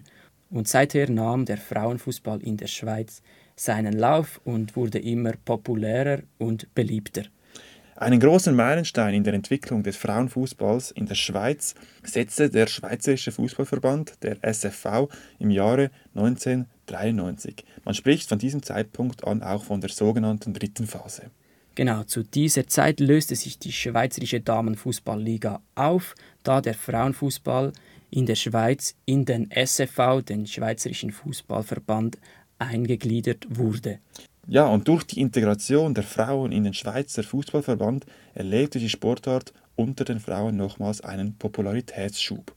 Und 0.56 0.68
seither 0.68 1.10
nahm 1.10 1.44
der 1.44 1.58
Frauenfußball 1.58 2.42
in 2.42 2.56
der 2.56 2.66
Schweiz 2.66 3.20
seinen 3.56 3.92
Lauf 3.92 4.40
und 4.42 4.74
wurde 4.74 4.98
immer 4.98 5.34
populärer 5.44 6.20
und 6.38 6.74
beliebter. 6.74 7.24
Einen 7.96 8.20
großen 8.20 8.56
Meilenstein 8.56 9.12
in 9.12 9.22
der 9.22 9.34
Entwicklung 9.34 9.82
des 9.82 9.98
Frauenfußballs 9.98 10.92
in 10.92 11.04
der 11.04 11.14
Schweiz 11.14 11.74
setzte 12.04 12.48
der 12.48 12.68
Schweizerische 12.68 13.32
Fußballverband, 13.32 14.22
der 14.22 14.38
SFV, 14.42 15.10
im 15.38 15.50
Jahre 15.50 15.90
1993. 16.14 17.62
Man 17.84 17.94
spricht 17.94 18.26
von 18.26 18.38
diesem 18.38 18.62
Zeitpunkt 18.62 19.26
an 19.26 19.42
auch 19.42 19.62
von 19.62 19.82
der 19.82 19.90
sogenannten 19.90 20.54
dritten 20.54 20.86
Phase. 20.86 21.24
Genau, 21.74 22.04
zu 22.04 22.22
dieser 22.22 22.66
Zeit 22.66 23.00
löste 23.00 23.36
sich 23.36 23.58
die 23.58 23.72
Schweizerische 23.72 24.40
Damenfußballliga 24.40 25.60
auf, 25.74 26.14
da 26.42 26.62
der 26.62 26.72
Frauenfußball 26.72 27.74
in 28.10 28.26
der 28.26 28.34
Schweiz 28.34 28.94
in 29.04 29.24
den 29.24 29.50
SFV, 29.50 30.22
den 30.22 30.46
Schweizerischen 30.46 31.10
Fußballverband, 31.10 32.18
eingegliedert 32.58 33.46
wurde. 33.50 33.98
Ja, 34.48 34.66
und 34.66 34.86
durch 34.86 35.04
die 35.04 35.20
Integration 35.20 35.92
der 35.92 36.04
Frauen 36.04 36.52
in 36.52 36.64
den 36.64 36.74
Schweizer 36.74 37.22
Fußballverband 37.22 38.06
erlebte 38.34 38.78
die 38.78 38.88
Sportart 38.88 39.52
unter 39.74 40.04
den 40.04 40.20
Frauen 40.20 40.56
nochmals 40.56 41.00
einen 41.00 41.36
Popularitätsschub. 41.36 42.52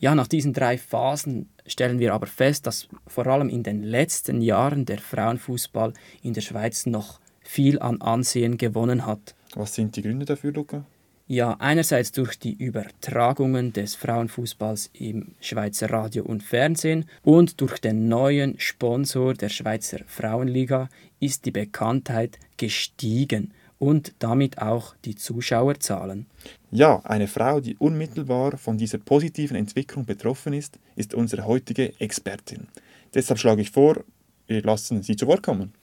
Ja, 0.00 0.14
nach 0.14 0.26
diesen 0.26 0.52
drei 0.52 0.76
Phasen 0.78 1.48
stellen 1.66 1.98
wir 1.98 2.14
aber 2.14 2.26
fest, 2.26 2.66
dass 2.66 2.88
vor 3.06 3.26
allem 3.26 3.48
in 3.48 3.62
den 3.62 3.82
letzten 3.82 4.40
Jahren 4.40 4.86
der 4.86 4.98
Frauenfußball 4.98 5.92
in 6.22 6.32
der 6.32 6.40
Schweiz 6.40 6.86
noch 6.86 7.20
viel 7.42 7.78
an 7.78 8.00
Ansehen 8.00 8.56
gewonnen 8.56 9.06
hat. 9.06 9.34
Was 9.54 9.74
sind 9.74 9.96
die 9.96 10.02
Gründe 10.02 10.24
dafür, 10.24 10.52
Luca? 10.52 10.84
Ja, 11.32 11.54
einerseits 11.60 12.10
durch 12.10 12.40
die 12.40 12.54
Übertragungen 12.54 13.72
des 13.72 13.94
Frauenfußballs 13.94 14.90
im 14.94 15.28
Schweizer 15.40 15.88
Radio 15.88 16.24
und 16.24 16.42
Fernsehen 16.42 17.04
und 17.22 17.60
durch 17.60 17.78
den 17.78 18.08
neuen 18.08 18.58
Sponsor 18.58 19.34
der 19.34 19.48
Schweizer 19.48 20.00
Frauenliga 20.08 20.88
ist 21.20 21.46
die 21.46 21.52
Bekanntheit 21.52 22.40
gestiegen 22.56 23.52
und 23.78 24.12
damit 24.18 24.60
auch 24.60 24.96
die 25.04 25.14
Zuschauerzahlen. 25.14 26.26
Ja, 26.72 27.00
eine 27.04 27.28
Frau, 27.28 27.60
die 27.60 27.76
unmittelbar 27.76 28.58
von 28.58 28.76
dieser 28.76 28.98
positiven 28.98 29.56
Entwicklung 29.56 30.06
betroffen 30.06 30.52
ist, 30.52 30.80
ist 30.96 31.14
unsere 31.14 31.46
heutige 31.46 31.92
Expertin. 32.00 32.66
Deshalb 33.14 33.38
schlage 33.38 33.62
ich 33.62 33.70
vor, 33.70 34.02
wir 34.48 34.62
lassen 34.62 35.04
sie 35.04 35.14
zu 35.14 35.28
Wort 35.28 35.44
kommen. 35.44 35.74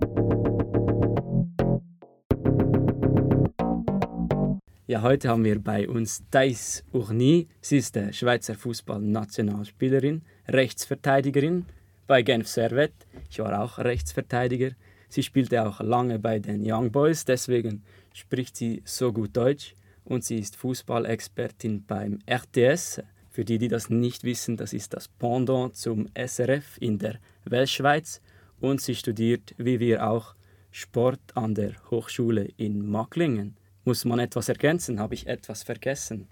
Ja, 4.89 5.01
heute 5.01 5.27
haben 5.27 5.44
wir 5.44 5.60
bei 5.60 5.89
uns 5.89 6.24
Thais 6.32 6.82
Urni. 6.94 7.50
Sie 7.60 7.79
ist 7.79 7.98
der 7.98 8.13
Schweizer 8.13 8.56
Fußballnationalspielerin, 8.56 10.22
Rechtsverteidigerin 10.48 11.65
bei 12.08 12.22
Genf 12.22 12.48
Servet. 12.48 12.94
Ich 13.29 13.39
war 13.39 13.62
auch 13.62 13.79
Rechtsverteidiger. 13.79 14.72
Sie 15.10 15.24
spielte 15.24 15.67
auch 15.67 15.82
lange 15.82 16.20
bei 16.20 16.39
den 16.39 16.63
Young 16.65 16.89
Boys, 16.89 17.25
deswegen 17.25 17.84
spricht 18.13 18.56
sie 18.56 18.82
so 18.86 19.12
gut 19.12 19.36
Deutsch. 19.36 19.75
Und 20.06 20.24
sie 20.24 20.39
ist 20.39 20.56
Fußballexpertin 20.56 21.84
beim 21.86 22.20
RTS. 22.25 23.01
Für 23.29 23.44
die, 23.44 23.58
die 23.58 23.67
das 23.67 23.89
nicht 23.89 24.24
wissen, 24.24 24.56
das 24.56 24.72
ist 24.72 24.94
das 24.94 25.10
Pendant 25.10 25.75
zum 25.75 26.08
SRF 26.15 26.77
in 26.79 26.98
der 26.98 27.20
Weltschweiz. 27.44 28.22
Und 28.62 28.79
sie 28.79 28.96
studiert, 28.96 29.53
wie 29.58 29.82
wir 29.82 30.10
auch, 30.10 30.34
Sport 30.72 31.20
an 31.34 31.56
der 31.56 31.74
Hochschule 31.91 32.48
in 32.56 32.89
Macklingen. 32.89 33.56
Muss 33.88 34.03
man 34.03 34.20
etwas 34.20 34.50
ergänzen? 34.50 35.00
Habe 35.00 35.13
ich 35.13 35.27
etwas 35.27 35.63
vergessen? 35.63 36.27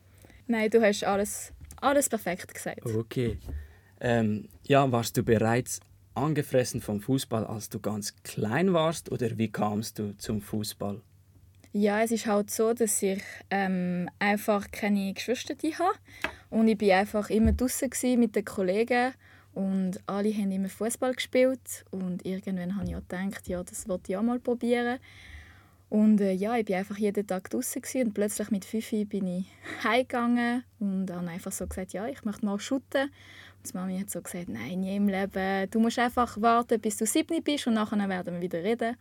Nein, 0.46 0.70
du 0.70 0.82
hast 0.82 1.06
alles, 1.06 1.54
alles 1.80 2.10
perfekt 2.10 2.54
gesagt. 2.54 2.86
Okay. 2.86 3.40
Ähm, 4.02 4.50
ja, 4.64 4.92
warst 4.92 5.16
du 5.16 5.24
bereits 5.24 5.80
angefressen 6.16 6.82
vom 6.82 7.00
Fußball, 7.00 7.46
als 7.46 7.70
du 7.70 7.80
ganz 7.80 8.14
klein 8.24 8.74
warst, 8.74 9.10
oder 9.10 9.38
wie 9.38 9.50
kamst 9.50 10.00
du 10.00 10.18
zum 10.18 10.42
Fußball? 10.42 11.00
Ja, 11.72 12.02
es 12.02 12.12
ist 12.12 12.26
halt 12.26 12.52
so, 12.52 12.74
dass 12.74 13.02
ich 13.02 13.24
ähm, 13.50 14.10
einfach 14.20 14.70
keine 14.70 15.14
Geschwister 15.14 15.56
habe 15.80 15.98
und 16.50 16.68
ich 16.68 16.82
war 16.82 16.98
einfach 16.98 17.30
immer 17.30 17.54
draußen 17.54 17.90
mit 18.20 18.36
den 18.36 18.44
Kollegen 18.44 19.14
und 19.54 20.02
alle 20.08 20.34
haben 20.34 20.52
immer 20.52 20.68
Fußball 20.68 21.14
gespielt 21.14 21.86
und 21.92 22.26
irgendwann 22.26 22.76
habe 22.76 22.90
ich 22.90 22.98
auch 22.98 23.08
gedacht, 23.08 23.48
ja, 23.48 23.64
das 23.64 23.88
wollte 23.88 24.12
ich 24.12 24.18
auch 24.18 24.24
mal 24.24 24.40
probieren. 24.40 25.00
Und 25.96 26.20
äh, 26.20 26.34
ja, 26.34 26.58
ich 26.58 26.68
war 26.68 26.80
einfach 26.80 26.98
jeden 26.98 27.26
Tag 27.26 27.50
draußen 27.50 27.82
und 28.04 28.14
plötzlich 28.14 28.52
mit 28.52 28.66
fünf 28.66 28.90
bin 29.08 29.28
ich 29.28 29.46
heimgegangen 29.82 30.66
und 30.82 31.10
habe 31.10 31.30
einfach 31.30 31.54
so 31.54 31.66
gesagt, 31.66 31.94
ja, 31.94 32.06
ich 32.06 32.26
möchte 32.26 32.46
mal 32.46 32.60
shooten. 32.60 33.04
Und 33.04 33.72
die 33.72 33.78
Mami 33.78 34.00
hat 34.00 34.10
so 34.10 34.22
gesagt, 34.22 34.50
nein, 34.50 34.82
nie 34.82 34.98
im 34.98 35.08
Leben. 35.08 35.70
Du 35.72 35.80
musst 35.80 35.98
einfach 35.98 36.42
warten, 36.42 36.82
bis 36.82 36.98
du 36.98 37.06
sieben 37.06 37.42
bist 37.42 37.68
und 37.68 37.76
nachher 37.76 38.10
werden 38.10 38.34
wir 38.34 38.42
wieder 38.42 38.62
reden. 38.62 38.98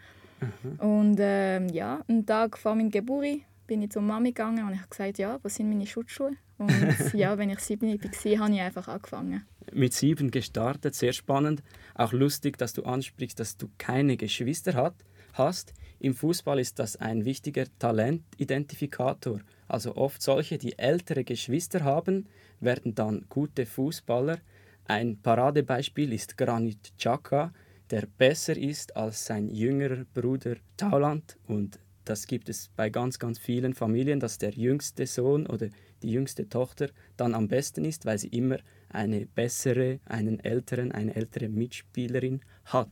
Mhm. 0.63 0.79
Und 0.79 1.19
äh, 1.19 1.67
ja, 1.73 2.01
einen 2.07 2.25
Tag 2.25 2.57
vor 2.57 2.77
meinem 2.77 2.93
Geburt 2.93 3.41
bin 3.67 3.83
ich 3.83 3.91
zur 3.91 4.03
Mami 4.03 4.29
gegangen 4.29 4.65
und 4.65 4.75
ich 4.75 4.79
habe 4.79 4.91
gesagt, 4.91 5.19
ja, 5.19 5.41
wo 5.43 5.49
sind 5.49 5.69
meine 5.69 5.89
Schutzschuhe? 5.89 6.37
Und 6.59 6.71
ja, 7.15 7.37
wenn 7.37 7.51
ich 7.51 7.59
sieben 7.59 7.89
war, 7.89 8.39
habe 8.39 8.55
ich 8.55 8.61
einfach 8.61 8.87
angefangen. 8.87 9.45
Mit 9.73 9.95
sieben 9.95 10.31
gestartet, 10.31 10.95
sehr 10.95 11.13
spannend. 11.13 11.61
Auch 11.97 12.13
lustig, 12.13 12.57
dass 12.57 12.73
du 12.73 12.85
ansprichst, 12.85 13.41
dass 13.41 13.57
du 13.57 13.69
keine 13.79 14.17
Geschwister 14.17 14.75
hat, 14.75 14.95
hast. 15.33 15.75
Im 15.99 16.15
Fußball 16.15 16.59
ist 16.59 16.79
das 16.79 16.97
ein 16.97 17.25
wichtiger 17.25 17.67
Talentidentifikator. 17.79 19.41
Also 19.69 19.97
oft 19.97 20.21
solche, 20.23 20.59
die 20.59 20.79
ältere 20.79 21.25
Geschwister 21.25 21.85
haben, 21.85 22.27
werden 22.61 22.95
dann 22.95 23.27
gute 23.29 23.67
Fußballer. 23.67 24.39
Ein 24.85 25.21
Paradebeispiel 25.23 26.13
ist 26.13 26.37
Granit 26.37 26.93
Xhaka, 26.99 27.53
der 27.91 28.07
besser 28.19 28.57
ist 28.57 28.97
als 28.97 29.25
sein 29.25 29.49
jüngerer 29.49 30.05
Bruder 30.13 30.57
Tauland. 30.77 31.39
Und 31.47 31.79
das 32.05 32.27
gibt 32.27 32.49
es 32.49 32.71
bei 32.77 32.91
ganz, 32.91 33.19
ganz 33.19 33.39
vielen 33.39 33.73
Familien, 33.73 34.21
dass 34.21 34.37
der 34.37 34.51
jüngste 34.51 35.07
Sohn 35.07 35.47
oder 35.47 35.69
die 36.03 36.13
jüngste 36.13 36.49
Tochter 36.49 36.91
dann 37.17 37.35
am 37.35 37.49
besten 37.49 37.85
ist, 37.85 38.05
weil 38.05 38.19
sie 38.19 38.29
immer 38.29 38.59
eine 38.91 39.27
bessere, 39.27 40.01
einen 40.05 40.39
älteren, 40.41 40.93
eine 40.93 41.17
ältere 41.17 41.49
Mitspielerin 41.49 42.41
hat. 42.67 42.91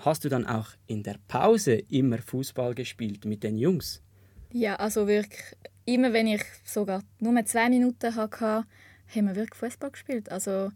Hast 0.00 0.24
du 0.24 0.28
dann 0.28 0.46
auch 0.46 0.68
in 0.86 1.02
der 1.02 1.16
Pause 1.28 1.74
immer 1.90 2.18
Fußball 2.18 2.74
gespielt 2.74 3.24
mit 3.24 3.42
den 3.42 3.58
Jungs? 3.58 4.02
Ja, 4.52 4.76
also 4.76 5.06
wirklich, 5.06 5.56
immer 5.84 6.12
wenn 6.12 6.26
ich 6.26 6.42
sogar 6.64 7.02
nur 7.20 7.44
zwei 7.44 7.68
Minuten 7.68 8.14
hatte, 8.14 8.64
haben 9.14 9.26
wir 9.26 9.36
wirklich 9.36 9.58
Fußball 9.58 9.90
gespielt. 9.90 10.30
Also 10.30 10.70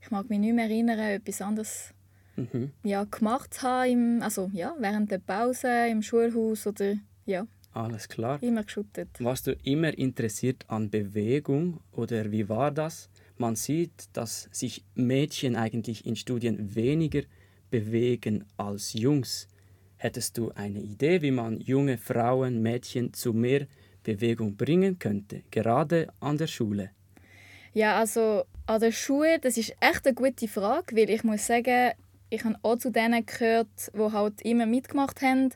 ich 0.00 0.10
mag 0.10 0.28
mich 0.28 0.38
nicht 0.38 0.54
mehr 0.54 0.66
erinnern, 0.66 0.98
etwas 0.98 1.40
anderes 1.40 1.94
mhm. 2.36 2.72
ja, 2.84 3.04
gemacht 3.04 3.54
zu 3.54 3.62
haben, 3.62 4.22
also 4.22 4.50
ja, 4.52 4.74
während 4.78 5.10
der 5.10 5.18
Pause 5.18 5.88
im 5.88 6.02
Schulhaus 6.02 6.66
oder 6.66 6.94
ja. 7.24 7.46
Alles 7.72 8.08
klar. 8.08 8.42
Immer 8.42 8.64
geschüttet. 8.64 9.08
Warst 9.18 9.46
du 9.46 9.52
immer 9.64 9.96
interessiert 9.98 10.64
an 10.68 10.90
Bewegung 10.90 11.80
oder 11.92 12.30
wie 12.30 12.48
war 12.48 12.70
das? 12.70 13.10
Man 13.36 13.54
sieht, 13.54 14.08
dass 14.14 14.48
sich 14.50 14.84
Mädchen 14.94 15.56
eigentlich 15.56 16.06
in 16.06 16.16
Studien 16.16 16.74
weniger 16.74 17.22
bewegen 17.70 18.44
als 18.56 18.92
Jungs. 18.92 19.48
Hättest 19.96 20.38
du 20.38 20.52
eine 20.52 20.80
Idee, 20.80 21.22
wie 21.22 21.30
man 21.30 21.60
junge 21.60 21.98
Frauen, 21.98 22.62
Mädchen 22.62 23.12
zu 23.12 23.32
mehr 23.32 23.66
Bewegung 24.02 24.56
bringen 24.56 24.98
könnte, 24.98 25.42
gerade 25.50 26.08
an 26.20 26.38
der 26.38 26.46
Schule? 26.46 26.90
Ja, 27.72 27.98
also 27.98 28.44
an 28.66 28.80
der 28.80 28.92
Schule, 28.92 29.38
das 29.38 29.56
ist 29.56 29.74
echt 29.80 30.06
eine 30.06 30.14
gute 30.14 30.48
Frage, 30.48 30.96
weil 30.96 31.10
ich 31.10 31.24
muss 31.24 31.46
sagen, 31.46 31.92
ich 32.30 32.44
habe 32.44 32.56
auch 32.62 32.76
zu 32.76 32.90
denen 32.90 33.24
gehört, 33.24 33.68
die 33.94 34.12
halt 34.12 34.42
immer 34.42 34.66
mitgemacht 34.66 35.22
haben. 35.22 35.50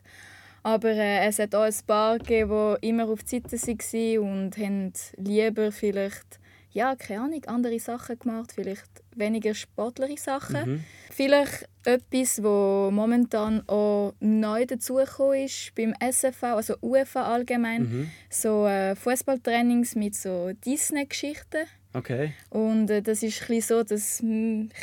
Aber 0.63 0.89
äh, 0.89 1.27
es 1.27 1.39
hat 1.39 1.55
auch 1.55 1.63
ein 1.63 1.73
paar 1.87 2.19
gegeben, 2.19 2.77
die 2.81 2.89
immer 2.89 3.09
auf 3.09 3.23
die 3.23 3.41
Seite 3.41 3.57
waren 3.57 4.19
und 4.19 4.57
haben 4.57 4.93
lieber 5.17 5.71
vielleicht, 5.71 6.39
ja, 6.71 6.95
keine 6.95 7.21
Ahnung, 7.21 7.43
andere 7.45 7.79
Sachen 7.79 8.19
gemacht. 8.19 8.51
Vielleicht 8.53 9.00
weniger 9.15 9.53
sportliche 9.53 10.21
Sachen. 10.21 10.69
Mhm. 10.69 10.83
Vielleicht 11.11 11.67
etwas, 11.83 12.41
wo 12.43 12.89
momentan 12.91 13.67
auch 13.67 14.13
neu 14.19 14.65
dazugekommen 14.65 15.45
ist 15.45 15.73
beim 15.75 15.93
SFV, 15.99 16.43
also 16.43 16.75
UEFA 16.81 17.23
allgemein, 17.33 17.81
Mhm. 17.83 18.11
so 18.29 18.65
äh, 18.67 18.95
Fußballtrainings 18.95 19.95
mit 19.95 20.15
so 20.15 20.51
Disney-Geschichten. 20.65 21.65
Okay. 21.93 22.33
Und 22.49 22.89
äh, 22.89 23.01
das 23.01 23.21
ist 23.23 23.49
ein 23.49 23.61
so, 23.61 23.83
dass 23.83 24.19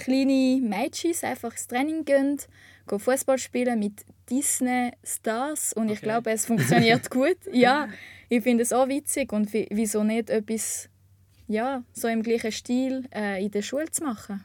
kleine 0.05 0.61
Mädchen 0.61 1.15
einfach 1.23 1.53
ins 1.53 1.67
Training 1.67 2.05
gehen, 2.05 2.39
gehen 2.87 2.99
Fußball 2.99 3.39
spielen 3.39 3.79
mit 3.79 4.05
Disney-Stars. 4.29 5.73
Und 5.73 5.87
ich 5.91 5.99
Okay. 5.99 6.07
glaube, 6.07 6.31
es 6.31 6.47
funktioniert 6.47 7.11
gut. 7.11 7.37
Ja, 7.53 7.89
ich 8.29 8.43
finde 8.43 8.63
es 8.63 8.73
auch 8.73 8.89
witzig. 8.89 9.33
Und 9.33 9.53
wie- 9.53 9.69
wieso 9.71 10.05
nicht 10.05 10.31
etwas 10.31 10.89
ja, 11.49 11.83
so 11.93 12.09
im 12.09 12.23
gleichen 12.23 12.53
Stil 12.53 13.05
äh, 13.15 13.45
in 13.45 13.51
der 13.51 13.63
Schule 13.63 13.91
zu 13.91 14.05
machen? 14.05 14.45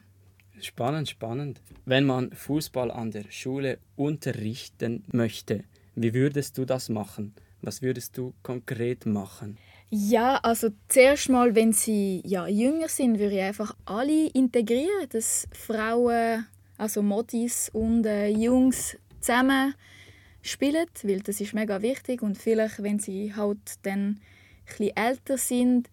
Spannend, 0.60 1.08
spannend. 1.08 1.60
Wenn 1.84 2.04
man 2.04 2.32
Fußball 2.32 2.90
an 2.90 3.10
der 3.10 3.24
Schule 3.30 3.78
unterrichten 3.96 5.04
möchte, 5.12 5.64
wie 5.94 6.14
würdest 6.14 6.58
du 6.58 6.64
das 6.64 6.88
machen? 6.88 7.34
Was 7.60 7.82
würdest 7.82 8.16
du 8.16 8.34
konkret 8.42 9.06
machen? 9.06 9.58
Ja, 9.90 10.36
also 10.42 10.70
zuerst 10.88 11.28
mal, 11.28 11.54
wenn 11.54 11.72
sie 11.72 12.22
ja, 12.24 12.46
jünger 12.48 12.88
sind, 12.88 13.18
würde 13.18 13.36
ich 13.36 13.42
einfach 13.42 13.76
alle 13.84 14.28
integrieren, 14.28 15.08
dass 15.10 15.46
Frauen, 15.52 16.46
also 16.78 17.02
Modis 17.02 17.70
und 17.72 18.04
äh, 18.06 18.28
Jungs 18.28 18.96
zusammen 19.20 19.74
spielen, 20.42 20.86
weil 21.02 21.20
das 21.20 21.40
ist 21.40 21.54
mega 21.54 21.80
wichtig 21.80 22.22
und 22.22 22.36
vielleicht, 22.38 22.82
wenn 22.82 22.98
sie 22.98 23.34
halt 23.34 23.58
dann 23.82 24.00
ein 24.00 24.18
bisschen 24.66 24.96
älter 24.96 25.38
sind, 25.38 25.90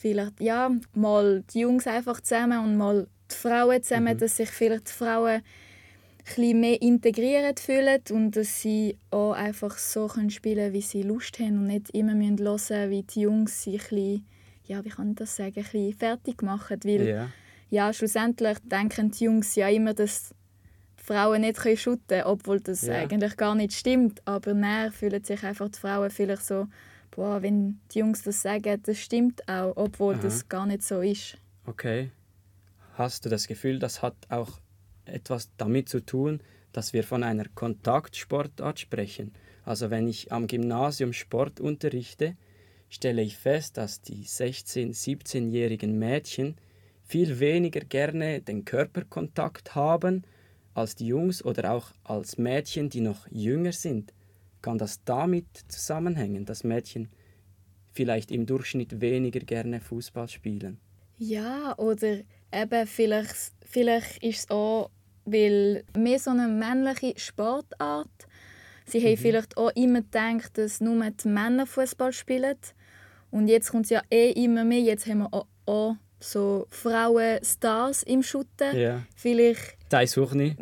vielleicht 0.00 0.40
ja, 0.40 0.70
mal 0.94 1.42
die 1.52 1.60
Jungs 1.60 1.86
einfach 1.86 2.20
zusammen 2.20 2.64
und 2.64 2.76
mal 2.76 3.06
die 3.30 3.34
Frauen 3.36 3.82
zusammen, 3.82 4.16
dass 4.16 4.36
sich 4.38 4.50
vielleicht 4.50 4.88
die 4.88 4.92
Frauen 4.92 5.42
ein 6.38 6.60
mehr 6.60 6.80
integriert 6.80 7.60
fühlen 7.60 8.00
und 8.10 8.36
dass 8.36 8.62
sie 8.62 8.96
auch 9.10 9.32
einfach 9.32 9.76
so 9.78 10.06
können 10.06 10.30
spielen 10.30 10.72
wie 10.72 10.80
sie 10.80 11.02
Lust 11.02 11.38
haben 11.38 11.58
und 11.58 11.66
nicht 11.66 11.90
immer 11.90 12.14
müssen 12.14 12.38
hören 12.38 12.90
wie 12.90 13.02
die 13.02 13.20
Jungs 13.22 13.62
sich 13.62 13.74
ein 13.74 13.88
bisschen, 13.88 14.26
ja, 14.66 14.84
wie 14.84 14.88
kann 14.90 15.10
ich 15.10 15.16
das 15.16 15.36
sagen, 15.36 15.64
ein 15.72 15.92
fertig 15.94 16.42
machen. 16.42 16.78
Weil 16.84 17.08
Ja. 17.08 17.28
ja, 17.68 17.92
schlussendlich 17.92 18.58
denken 18.64 19.10
die 19.10 19.24
Jungs 19.24 19.54
ja 19.54 19.68
immer, 19.68 19.94
dass 19.94 20.30
die 20.98 21.04
Frauen 21.04 21.40
nicht 21.40 21.58
shooten 21.78 22.06
können, 22.08 22.24
obwohl 22.24 22.60
das 22.60 22.82
Ja. 22.82 22.94
eigentlich 22.94 23.36
gar 23.36 23.54
nicht 23.54 23.72
stimmt. 23.72 24.22
Aber 24.26 24.54
näher 24.54 24.92
fühlen 24.92 25.24
sich 25.24 25.42
einfach 25.42 25.68
die 25.68 25.78
Frauen 25.78 26.10
vielleicht 26.10 26.46
so, 26.46 26.68
boah, 27.10 27.42
wenn 27.42 27.80
die 27.92 28.00
Jungs 28.00 28.22
das 28.22 28.42
sagen, 28.42 28.80
das 28.82 28.98
stimmt 28.98 29.46
auch, 29.48 29.72
obwohl 29.76 30.14
Aha. 30.14 30.22
das 30.22 30.48
gar 30.48 30.66
nicht 30.66 30.82
so 30.82 31.00
ist. 31.00 31.36
Okay. 31.66 32.10
Hast 32.94 33.24
du 33.24 33.28
das 33.28 33.46
Gefühl, 33.46 33.78
das 33.78 34.02
hat 34.02 34.14
auch 34.28 34.60
etwas 35.04 35.50
damit 35.56 35.88
zu 35.88 36.00
tun, 36.04 36.42
dass 36.72 36.92
wir 36.92 37.04
von 37.04 37.22
einer 37.22 37.46
Kontaktsportart 37.54 38.78
sprechen? 38.78 39.32
Also 39.64 39.90
wenn 39.90 40.08
ich 40.08 40.32
am 40.32 40.46
Gymnasium 40.46 41.12
Sport 41.12 41.60
unterrichte, 41.60 42.36
stelle 42.88 43.22
ich 43.22 43.36
fest, 43.36 43.76
dass 43.76 44.02
die 44.02 44.24
16-, 44.24 44.90
17-jährigen 44.90 45.98
Mädchen 45.98 46.56
viel 47.02 47.40
weniger 47.40 47.80
gerne 47.80 48.40
den 48.40 48.64
Körperkontakt 48.64 49.74
haben 49.74 50.24
als 50.74 50.94
die 50.94 51.06
Jungs 51.06 51.44
oder 51.44 51.72
auch 51.72 51.92
als 52.04 52.38
Mädchen, 52.38 52.88
die 52.88 53.00
noch 53.00 53.26
jünger 53.30 53.72
sind. 53.72 54.12
Kann 54.62 54.78
das 54.78 55.02
damit 55.04 55.46
zusammenhängen, 55.68 56.44
dass 56.44 56.64
Mädchen 56.64 57.08
vielleicht 57.92 58.30
im 58.30 58.46
Durchschnitt 58.46 59.00
weniger 59.00 59.40
gerne 59.40 59.80
Fußball 59.80 60.28
spielen? 60.28 60.78
Ja, 61.18 61.76
oder 61.78 62.18
eben 62.52 62.86
vielleicht, 62.86 63.52
vielleicht 63.64 64.22
ist 64.22 64.38
es 64.40 64.50
auch, 64.50 64.90
weil 65.24 65.84
mehr 65.96 66.18
so 66.18 66.30
eine 66.30 66.48
männliche 66.48 67.18
Sportart. 67.18 68.08
Sie 68.86 69.04
haben 69.04 69.16
vielleicht 69.16 69.56
auch 69.56 69.70
immer 69.76 70.02
gedacht, 70.02 70.58
dass 70.58 70.80
nur 70.80 71.08
die 71.10 71.28
Männer 71.28 71.66
Fußball 71.66 72.12
spielen. 72.12 72.56
Und 73.30 73.48
jetzt 73.48 73.70
kommt 73.70 73.84
es 73.84 73.90
ja 73.90 74.02
eh 74.10 74.32
immer 74.32 74.64
mehr. 74.64 74.80
Jetzt 74.80 75.06
haben 75.06 75.18
wir 75.18 75.32
auch, 75.32 75.46
auch 75.66 75.94
so 76.18 76.66
Frauen-Stars 76.70 78.02
im 78.02 78.22
Schutten. 78.22 78.76
Ja. 78.76 79.02
Vielleicht 79.14 79.76
Das 79.88 80.12
suche 80.12 80.36
nicht. 80.36 80.58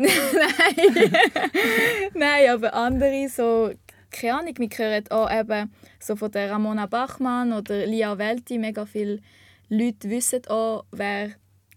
Nein, 2.14 2.50
aber 2.50 2.74
andere 2.74 3.28
so, 3.28 3.70
keine 4.10 4.38
Ahnung, 4.38 4.54
wir 4.58 4.68
hören 4.68 5.04
auch 5.10 5.30
eben 5.30 5.72
so 6.00 6.16
von 6.16 6.30
der 6.30 6.50
Ramona 6.50 6.86
Bachmann 6.86 7.52
oder 7.52 7.86
Lia 7.86 8.16
Welti, 8.18 8.58
mega 8.58 8.86
viele 8.86 9.20
Leute 9.68 10.08
wissen 10.10 10.46
auch, 10.48 10.84
wer 10.92 11.30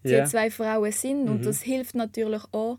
die 0.04 0.24
zwei 0.24 0.50
Frauen 0.50 0.92
sind 0.92 1.24
Mhm. 1.24 1.30
und 1.30 1.46
das 1.46 1.62
hilft 1.62 1.94
natürlich 1.94 2.42
auch 2.52 2.78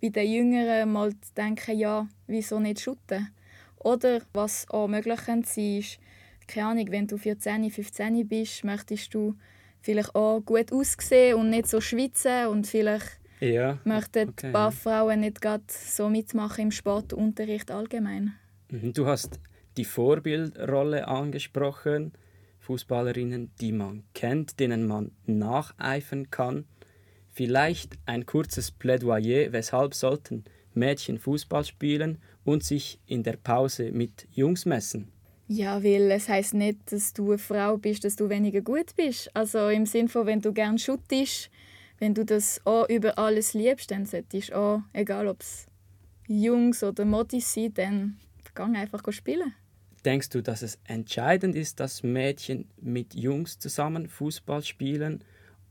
bei 0.00 0.08
den 0.08 0.32
Jüngeren 0.32 0.90
mal 0.92 1.10
zu 1.10 1.34
denken, 1.36 1.78
ja, 1.78 2.08
wieso 2.26 2.58
nicht 2.58 2.80
shooten? 2.80 3.28
Oder 3.76 4.20
was 4.32 4.66
auch 4.70 4.88
möglich 4.88 5.20
sein, 5.20 5.44
ist, 5.78 5.98
keine 6.46 6.68
Ahnung, 6.68 6.86
wenn 6.90 7.06
du 7.06 7.16
14, 7.18 7.70
15 7.70 8.26
bist, 8.28 8.64
möchtest 8.64 9.12
du 9.14 9.34
vielleicht 9.80 10.14
auch 10.14 10.40
gut 10.40 10.72
aussehen 10.72 11.36
und 11.36 11.50
nicht 11.50 11.66
so 11.68 11.80
schwitzen 11.80 12.46
und 12.48 12.66
vielleicht 12.66 13.18
Ja. 13.40 13.78
möchten 13.84 14.28
Okay, 14.30 14.46
ein 14.46 14.52
paar. 14.52 14.72
Frauen 14.72 15.20
nicht 15.20 15.40
gerade 15.40 15.64
so 15.68 16.08
mitmachen 16.08 16.62
im 16.62 16.70
Sportunterricht 16.70 17.70
allgemein. 17.70 18.34
Mhm, 18.72 18.94
Du 18.94 19.06
hast 19.06 19.38
die 19.76 19.84
Vorbildrolle 19.84 21.06
angesprochen. 21.06 22.12
Fußballerinnen, 22.60 23.50
die 23.60 23.72
man 23.72 24.04
kennt, 24.14 24.60
denen 24.60 24.86
man 24.86 25.10
nacheifern 25.26 26.30
kann. 26.30 26.64
Vielleicht 27.30 27.98
ein 28.06 28.24
kurzes 28.24 28.70
Plädoyer, 28.70 29.52
weshalb 29.52 29.94
sollten 29.94 30.44
Mädchen 30.72 31.18
Fußball 31.18 31.64
spielen 31.64 32.18
und 32.44 32.64
sich 32.64 32.98
in 33.06 33.22
der 33.22 33.36
Pause 33.36 33.92
mit 33.92 34.26
Jungs 34.32 34.64
messen. 34.64 35.12
Ja, 35.48 35.82
weil 35.84 36.10
es 36.10 36.30
heißt 36.30 36.54
nicht, 36.54 36.92
dass 36.92 37.12
du 37.12 37.32
eine 37.32 37.38
Frau 37.38 37.76
bist, 37.76 38.04
dass 38.04 38.16
du 38.16 38.30
weniger 38.30 38.62
gut 38.62 38.96
bist. 38.96 39.30
Also 39.36 39.68
im 39.68 39.84
Sinne 39.84 40.08
von, 40.08 40.26
wenn 40.26 40.40
du 40.40 40.52
gern 40.52 40.78
schuttest, 40.78 41.50
wenn 41.98 42.14
du 42.14 42.24
das 42.24 42.60
auch 42.64 42.88
über 42.88 43.18
alles 43.18 43.52
liebst, 43.52 43.90
dann 43.90 44.06
solltest 44.06 44.48
du 44.48 44.56
auch, 44.56 44.80
egal 44.94 45.28
ob 45.28 45.40
es 45.40 45.66
Jungs 46.26 46.82
oder 46.82 47.04
Modis 47.04 47.52
sind, 47.52 47.76
dann 47.76 48.16
gang 48.54 48.76
einfach 48.76 49.02
spielen. 49.12 49.54
Denkst 50.04 50.30
du, 50.30 50.42
dass 50.42 50.62
es 50.62 50.78
entscheidend 50.84 51.54
ist, 51.54 51.78
dass 51.78 52.02
Mädchen 52.02 52.68
mit 52.80 53.14
Jungs 53.14 53.58
zusammen 53.58 54.08
Fußball 54.08 54.62
spielen? 54.62 55.22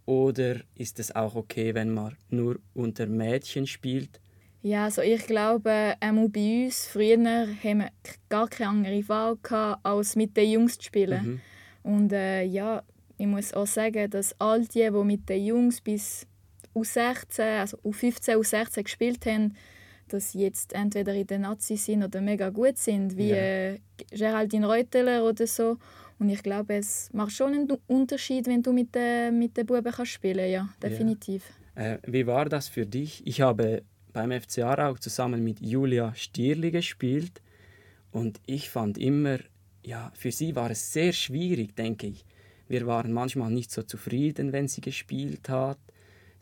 Oder 0.06 0.62
ist 0.76 1.00
es 1.00 1.13
auch 1.13 1.36
okay, 1.36 1.76
wenn 1.76 1.94
man 1.94 2.17
nur 2.30 2.60
unter 2.74 3.08
Mädchen 3.08 3.67
spielt? 3.67 4.20
Ja, 4.63 4.86
also 4.86 5.02
ich 5.02 5.26
glaube, 5.26 5.96
ähm, 6.02 6.32
bei 6.32 6.65
uns 6.65 6.88
früher 6.88 7.17
haben 7.17 7.80
wir 7.80 7.89
gar 8.30 8.48
keine 8.48 8.70
andere 8.70 9.10
Wahl 9.10 9.38
gehabt, 9.41 9.86
als 9.86 10.15
mit 10.15 10.38
den 10.38 10.52
Jungs 10.52 10.78
zu 10.78 10.86
spielen. 10.86 11.41
Mhm. 11.84 11.91
Und 11.91 12.13
äh, 12.13 12.44
ja, 12.44 12.84
ich 13.17 13.26
muss 13.28 13.54
auch 13.54 13.67
sagen, 13.67 14.10
dass 14.10 14.39
all 14.39 14.62
die, 14.62 14.89
die 14.89 15.04
mit 15.04 15.28
den 15.28 15.46
Jungs 15.46 15.82
bis 15.82 16.28
U16, 16.76 17.60
also 17.60 17.78
U15, 17.78 18.36
U16 18.36 18.84
gespielt 18.84 19.26
haben, 19.26 19.56
dass 20.13 20.32
sie 20.32 20.41
jetzt 20.41 20.74
entweder 20.74 21.13
in 21.13 21.28
der 21.28 21.39
Nazi 21.39 21.78
sind 21.78 22.04
oder 22.04 22.21
mega 22.21 22.50
gut 22.50 22.78
sind, 22.78 23.17
wie 23.17 23.30
Ja. 23.30 23.36
äh, 23.38 23.80
Geraldine 24.12 24.67
Reuteler 24.67 25.24
oder 25.24 25.47
so. 25.47 25.78
Und 26.19 26.30
ich 26.30 26.43
glaube, 26.43 26.76
es 26.76 27.10
macht 27.13 27.32
schon 27.32 27.54
einen 27.54 27.71
Unterschied, 27.88 28.45
wenn 28.47 28.62
du 28.62 28.71
mit 28.74 28.93
den, 28.93 29.39
mit 29.39 29.58
den 29.58 29.65
Buben 29.65 29.91
kannst 29.91 30.12
spielen 30.12 30.52
ja, 30.52 30.69
definitiv. 30.82 31.43
Äh, 31.76 31.97
wie 32.06 32.28
war 32.28 32.45
das 32.45 32.67
für 32.67 32.86
dich? 32.86 33.26
Ich 33.26 33.41
habe 33.41 33.84
beim 34.13 34.32
FC 34.32 34.60
Aarau 34.60 34.95
zusammen 34.95 35.43
mit 35.43 35.62
Julia 35.62 36.13
Stierli 36.13 36.69
gespielt 36.71 37.41
und 38.12 38.39
ich 38.45 38.69
fand 38.69 38.97
immer, 38.97 39.39
ja, 39.84 40.12
für 40.13 40.32
sie 40.32 40.56
war 40.56 40.69
es 40.69 40.93
sehr 40.93 41.13
schwierig, 41.13 41.76
denke 41.76 42.08
ich. 42.08 42.26
Wir 42.67 42.86
waren 42.86 43.12
manchmal 43.13 43.52
nicht 43.52 43.71
so 43.71 43.82
zufrieden, 43.84 44.52
wenn 44.52 44.67
sie 44.67 44.82
gespielt 44.82 45.50
hat. 45.50 45.80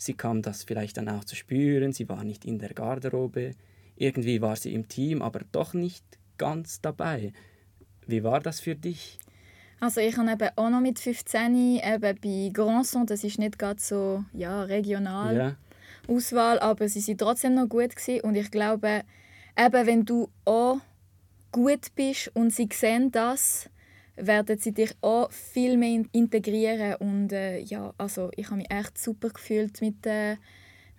Sie 0.02 0.14
kam 0.14 0.42
das 0.42 0.64
vielleicht 0.64 0.96
dann 0.96 1.10
auch 1.10 1.26
zu 1.26 1.36
spüren, 1.36 1.92
sie 1.92 2.08
war 2.08 2.24
nicht 2.24 2.46
in 2.46 2.58
der 2.58 2.74
Garderobe. 2.74 3.52
Irgendwie 3.98 4.42
war 4.42 4.56
sie 4.56 4.74
im 4.74 4.88
Team, 4.88 5.22
aber 5.22 5.42
doch 5.52 5.74
nicht 5.74 6.06
ganz 6.38 6.80
dabei. 6.80 7.34
Wie 8.08 8.24
war 8.24 8.40
das 8.40 8.62
für 8.62 8.76
dich? 8.76 9.20
Also 9.82 10.00
ich 10.00 10.16
habe 10.16 10.32
eben 10.32 10.50
auch 10.56 10.70
noch 10.70 10.80
mit 10.80 11.00
15 11.00 11.82
eben 11.84 12.02
bei 12.22 12.50
Grandson, 12.54 13.06
das 13.08 13.26
ist 13.26 13.40
nicht 13.40 13.60
gerade 13.60 13.82
so 13.82 14.24
ja, 14.34 14.64
regional, 14.64 15.36
Ja, 15.36 15.56
Auswahl, 16.08 16.60
aber 16.60 16.88
sie 16.88 17.02
sind 17.02 17.20
trotzdem 17.20 17.56
noch 17.56 17.68
gut 17.68 17.94
gewesen. 17.96 18.22
und 18.22 18.36
ich 18.36 18.52
glaube, 18.52 19.04
eben 19.58 19.88
wenn 19.88 20.06
du 20.06 20.30
auch 20.46 20.80
gut 21.52 21.94
bist 21.96 22.32
und 22.36 22.54
sie 22.54 22.70
sehen 22.72 23.12
das, 23.12 23.70
werden 24.22 24.60
sie 24.60 24.74
dich 24.74 24.92
auch 25.02 25.32
viel 25.32 25.78
mehr 25.78 25.96
in- 25.96 26.10
integrieren 26.12 26.96
und 26.96 27.32
äh, 27.32 27.60
ja, 27.60 27.94
also 27.98 28.30
ich 28.36 28.48
habe 28.48 28.58
mich 28.58 28.72
echt 28.72 28.98
super 28.98 29.30
gefühlt 29.30 29.82
mit 29.82 30.06
den 30.06 30.38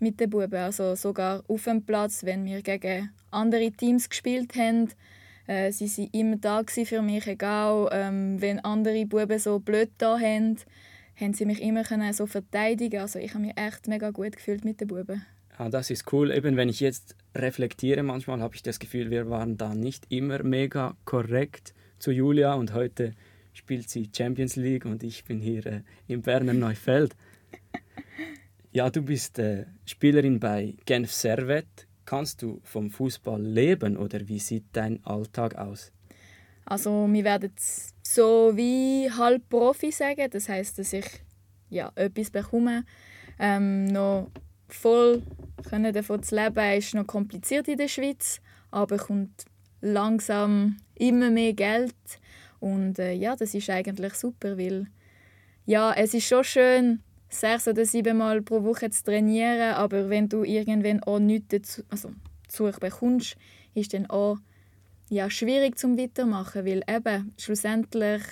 mit 0.02 0.18
den 0.18 0.30
Buben, 0.30 0.54
also 0.54 0.94
sogar 0.94 1.44
auf 1.46 1.64
dem 1.64 1.82
Platz, 1.82 2.24
wenn 2.24 2.46
wir 2.46 2.62
gegen 2.62 3.10
andere 3.30 3.70
Teams 3.70 4.08
gespielt 4.08 4.54
haben. 4.56 4.88
Äh, 5.46 5.72
sie 5.72 5.88
waren 5.88 6.08
immer 6.12 6.36
da 6.36 6.62
für 6.66 7.02
mich, 7.02 7.26
egal 7.26 7.90
ähm, 7.92 8.40
wenn 8.40 8.60
andere 8.60 9.04
Buben 9.04 9.38
so 9.38 9.58
blöd 9.58 9.90
da 9.98 10.18
haben. 10.18 10.56
haben 11.20 11.34
sie 11.34 11.44
mich 11.44 11.60
immer 11.60 11.84
können 11.84 12.12
so 12.14 12.26
verteidigen. 12.26 13.00
Also 13.00 13.18
ich 13.18 13.34
habe 13.34 13.44
mich 13.44 13.58
echt 13.58 13.88
mega 13.88 14.10
gut 14.10 14.36
gefühlt 14.36 14.64
mit 14.64 14.80
den 14.80 14.88
Buben. 14.88 15.26
Ah, 15.58 15.68
das 15.68 15.90
ist 15.90 16.10
cool. 16.12 16.30
Eben, 16.30 16.56
wenn 16.56 16.70
ich 16.70 16.80
jetzt 16.80 17.14
reflektiere, 17.34 18.02
manchmal 18.02 18.40
habe 18.40 18.54
ich 18.54 18.62
das 18.62 18.78
Gefühl, 18.78 19.10
wir 19.10 19.28
waren 19.28 19.58
da 19.58 19.74
nicht 19.74 20.06
immer 20.08 20.42
mega 20.42 20.96
korrekt 21.04 21.74
zu 22.00 22.10
Julia 22.10 22.54
und 22.54 22.72
heute 22.72 23.14
spielt 23.52 23.90
sie 23.90 24.10
Champions 24.16 24.56
League 24.56 24.86
und 24.86 25.02
ich 25.02 25.24
bin 25.24 25.40
hier 25.40 25.66
äh, 25.66 25.80
im 26.08 26.22
Berner 26.22 26.54
Neufeld. 26.54 27.14
Ja, 28.72 28.88
du 28.88 29.02
bist 29.02 29.40
äh, 29.40 29.66
Spielerin 29.84 30.38
bei 30.38 30.76
Genf 30.86 31.12
Servet. 31.12 31.88
Kannst 32.04 32.40
du 32.40 32.60
vom 32.62 32.88
Fußball 32.88 33.42
leben 33.42 33.96
oder 33.96 34.28
wie 34.28 34.38
sieht 34.38 34.66
dein 34.72 35.04
Alltag 35.04 35.56
aus? 35.56 35.90
Also 36.66 37.08
wir 37.10 37.24
werden 37.24 37.50
so 38.04 38.52
wie 38.54 39.10
halb 39.10 39.48
Profi 39.48 39.90
sagen. 39.90 40.28
Das 40.30 40.48
heißt, 40.48 40.78
dass 40.78 40.92
ich 40.92 41.04
ja, 41.68 41.90
etwas 41.96 42.30
bekomme. 42.30 42.84
Ähm, 43.40 43.86
noch 43.86 44.30
voll 44.68 45.22
können 45.68 45.92
davon 45.92 46.22
zu 46.22 46.36
leben 46.36 46.78
ist 46.78 46.94
noch 46.94 47.06
kompliziert 47.06 47.66
in 47.66 47.76
der 47.76 47.88
Schweiz, 47.88 48.40
aber 48.70 48.98
kommt 48.98 49.46
langsam 49.80 50.76
immer 50.94 51.30
mehr 51.30 51.52
Geld 51.52 51.94
und 52.60 52.98
äh, 52.98 53.12
ja, 53.12 53.36
das 53.36 53.54
ist 53.54 53.70
eigentlich 53.70 54.14
super, 54.14 54.58
weil 54.58 54.86
ja, 55.66 55.92
es 55.92 56.14
ist 56.14 56.26
schon 56.26 56.44
schön, 56.44 57.00
sechs 57.28 57.68
oder 57.68 57.84
sieben 57.84 58.18
Mal 58.18 58.42
pro 58.42 58.62
Woche 58.64 58.90
zu 58.90 59.04
trainieren, 59.04 59.74
aber 59.74 60.10
wenn 60.10 60.28
du 60.28 60.44
irgendwann 60.44 61.02
auch 61.04 61.18
nichts 61.18 61.48
dazu, 61.48 61.82
also 61.88 62.10
bekommst, 62.80 63.36
ist 63.74 63.94
dann 63.94 64.06
auch 64.06 64.38
ja, 65.08 65.30
schwierig 65.30 65.78
zum 65.78 65.98
weitermachen, 65.98 66.64
weil 66.66 66.82
eben 66.88 67.32
schlussendlich 67.38 68.22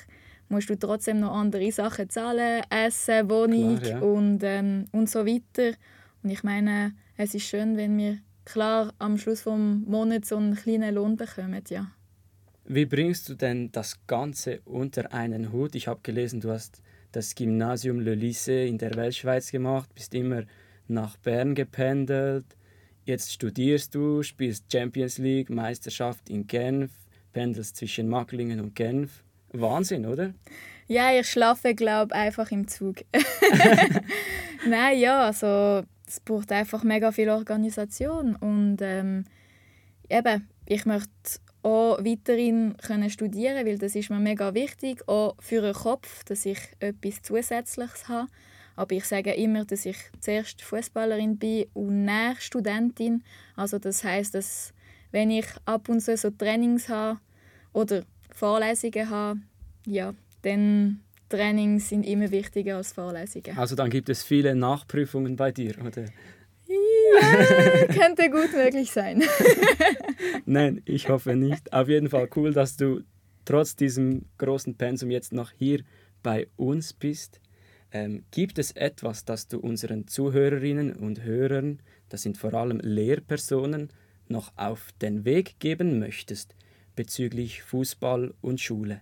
musst 0.48 0.70
du 0.70 0.78
trotzdem 0.78 1.20
noch 1.20 1.32
andere 1.32 1.70
Sachen 1.72 2.08
zahlen, 2.08 2.62
Essen, 2.70 3.28
Wohnung 3.28 3.78
Klar, 3.78 3.90
ja. 3.90 3.98
und, 4.00 4.40
ähm, 4.42 4.86
und 4.92 5.10
so 5.10 5.26
weiter. 5.26 5.76
Und 6.22 6.30
ich 6.30 6.42
meine, 6.42 6.94
es 7.16 7.34
ist 7.34 7.46
schön, 7.46 7.76
wenn 7.76 7.96
wir 7.98 8.18
klar 8.48 8.92
am 8.98 9.18
Schluss 9.18 9.44
des 9.44 9.54
Monats 9.54 10.28
so 10.28 10.36
einen 10.36 10.54
kleinen 10.54 10.94
Lohn 10.94 11.16
bekommen, 11.16 11.62
ja. 11.68 11.90
Wie 12.64 12.86
bringst 12.86 13.28
du 13.28 13.34
denn 13.34 13.72
das 13.72 13.98
Ganze 14.06 14.60
unter 14.64 15.12
einen 15.12 15.52
Hut? 15.52 15.74
Ich 15.74 15.88
habe 15.88 16.00
gelesen, 16.02 16.40
du 16.40 16.50
hast 16.50 16.82
das 17.12 17.34
Gymnasium 17.34 18.00
Le 18.00 18.14
Lycée 18.14 18.66
in 18.66 18.78
der 18.78 18.94
Weltschweiz 18.94 19.50
gemacht, 19.50 19.94
bist 19.94 20.14
immer 20.14 20.42
nach 20.86 21.16
Bern 21.16 21.54
gependelt. 21.54 22.44
Jetzt 23.04 23.32
studierst 23.32 23.94
du, 23.94 24.22
spielst 24.22 24.70
Champions 24.70 25.16
League, 25.16 25.48
Meisterschaft 25.48 26.28
in 26.28 26.46
Genf, 26.46 26.90
pendelst 27.32 27.76
zwischen 27.76 28.08
Macklingen 28.08 28.60
und 28.60 28.74
Genf. 28.74 29.24
Wahnsinn, 29.52 30.04
oder? 30.04 30.34
Ja, 30.88 31.18
ich 31.18 31.26
schlafe, 31.26 31.74
glaube 31.74 32.14
einfach 32.14 32.50
im 32.50 32.68
Zug. 32.68 32.96
Nein, 34.68 34.98
ja, 34.98 35.22
also 35.22 35.84
es 36.08 36.20
braucht 36.20 36.50
einfach 36.52 36.82
mega 36.84 37.12
viel 37.12 37.28
Organisation 37.28 38.34
und 38.36 38.78
ähm, 38.80 39.24
eben, 40.08 40.48
ich 40.66 40.86
möchte 40.86 41.40
auch 41.62 41.98
weiterhin 41.98 42.76
können 42.78 43.10
studieren, 43.10 43.66
weil 43.66 43.78
das 43.78 43.94
ist 43.94 44.10
mir 44.10 44.18
mega 44.18 44.54
wichtig, 44.54 45.06
auch 45.08 45.36
für 45.40 45.60
den 45.60 45.74
Kopf, 45.74 46.24
dass 46.24 46.46
ich 46.46 46.58
etwas 46.80 47.22
Zusätzliches 47.22 48.08
habe. 48.08 48.28
Aber 48.76 48.94
ich 48.94 49.04
sage 49.04 49.32
immer, 49.34 49.64
dass 49.64 49.84
ich 49.86 49.96
zuerst 50.20 50.62
Fußballerin 50.62 51.36
bin 51.36 51.66
und 51.74 52.04
nach 52.04 52.40
Studentin. 52.40 53.24
Also 53.56 53.78
das 53.78 54.04
heißt, 54.04 54.34
dass 54.34 54.72
wenn 55.10 55.30
ich 55.30 55.46
ab 55.64 55.88
und 55.88 56.00
zu 56.00 56.16
so 56.16 56.30
Trainings 56.30 56.88
habe 56.88 57.18
oder 57.72 58.04
Vorlesungen 58.30 59.10
habe, 59.10 59.40
ja, 59.84 60.14
dann 60.42 61.00
Trainings 61.28 61.88
sind 61.88 62.04
immer 62.04 62.30
wichtiger 62.30 62.76
als 62.76 62.92
Vorlesungen. 62.92 63.56
Also 63.56 63.76
dann 63.76 63.90
gibt 63.90 64.08
es 64.08 64.22
viele 64.22 64.54
Nachprüfungen 64.54 65.36
bei 65.36 65.52
dir, 65.52 65.74
oder? 65.84 66.06
Ja, 66.66 67.86
könnte 67.86 68.30
gut 68.30 68.52
möglich 68.54 68.90
sein. 68.90 69.22
Nein, 70.46 70.82
ich 70.84 71.08
hoffe 71.08 71.36
nicht. 71.36 71.72
Auf 71.72 71.88
jeden 71.88 72.08
Fall 72.10 72.28
cool, 72.36 72.52
dass 72.52 72.76
du 72.76 73.02
trotz 73.44 73.76
diesem 73.76 74.26
großen 74.38 74.76
Pensum 74.76 75.10
jetzt 75.10 75.32
noch 75.32 75.50
hier 75.52 75.82
bei 76.22 76.48
uns 76.56 76.92
bist. 76.92 77.40
Ähm, 77.90 78.24
gibt 78.30 78.58
es 78.58 78.72
etwas, 78.72 79.24
das 79.24 79.48
du 79.48 79.58
unseren 79.58 80.06
Zuhörerinnen 80.06 80.94
und 80.94 81.22
Hörern, 81.22 81.80
das 82.10 82.22
sind 82.22 82.36
vor 82.36 82.52
allem 82.52 82.80
Lehrpersonen, 82.80 83.88
noch 84.28 84.52
auf 84.56 84.92
den 85.00 85.24
Weg 85.24 85.58
geben 85.58 85.98
möchtest 85.98 86.54
bezüglich 86.96 87.62
Fußball 87.62 88.34
und 88.42 88.60
Schule? 88.60 89.00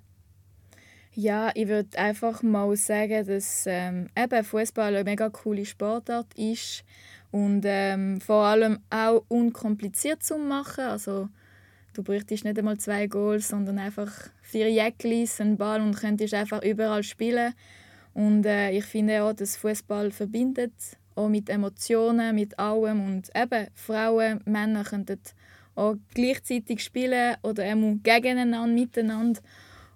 Ja, 1.19 1.51
ich 1.55 1.67
würde 1.69 1.97
einfach 1.97 2.43
mal 2.43 2.77
sagen, 2.77 3.27
dass 3.27 3.65
ähm, 3.67 4.09
Fußball 4.43 4.95
eine 4.95 5.03
mega 5.03 5.31
coole 5.31 5.65
Sportart 5.65 6.27
ist 6.37 6.85
und 7.31 7.63
ähm, 7.65 8.21
vor 8.21 8.45
allem 8.45 8.81
auch 8.91 9.25
unkompliziert 9.29 10.23
zu 10.23 10.37
machen. 10.37 10.85
Also 10.85 11.31
du 11.95 12.03
bräuchtest 12.03 12.45
nicht 12.45 12.59
einmal 12.59 12.77
zwei 12.77 13.07
Goals, 13.07 13.49
sondern 13.49 13.79
einfach 13.79 14.13
vier 14.43 14.71
Jäcklis, 14.71 15.41
einen 15.41 15.57
Ball 15.57 15.81
und 15.81 15.97
könntest 15.97 16.35
einfach 16.35 16.63
überall 16.63 17.03
spielen. 17.03 17.55
Und 18.13 18.45
äh, 18.45 18.73
ich 18.73 18.85
finde 18.85 19.23
auch, 19.23 19.33
dass 19.33 19.57
Fußball 19.57 20.11
verbindet, 20.11 20.75
auch 21.15 21.31
mit 21.31 21.49
Emotionen, 21.49 22.35
mit 22.35 22.59
allem 22.59 23.03
und 23.07 23.31
eben 23.35 23.69
Frauen, 23.75 24.43
Männer 24.45 24.85
könnten 24.85 25.21
auch 25.77 25.95
gleichzeitig 26.13 26.85
spielen 26.85 27.37
oder 27.43 27.65
auch 27.65 27.97
gegeneinander, 28.03 28.67
miteinander. 28.67 29.41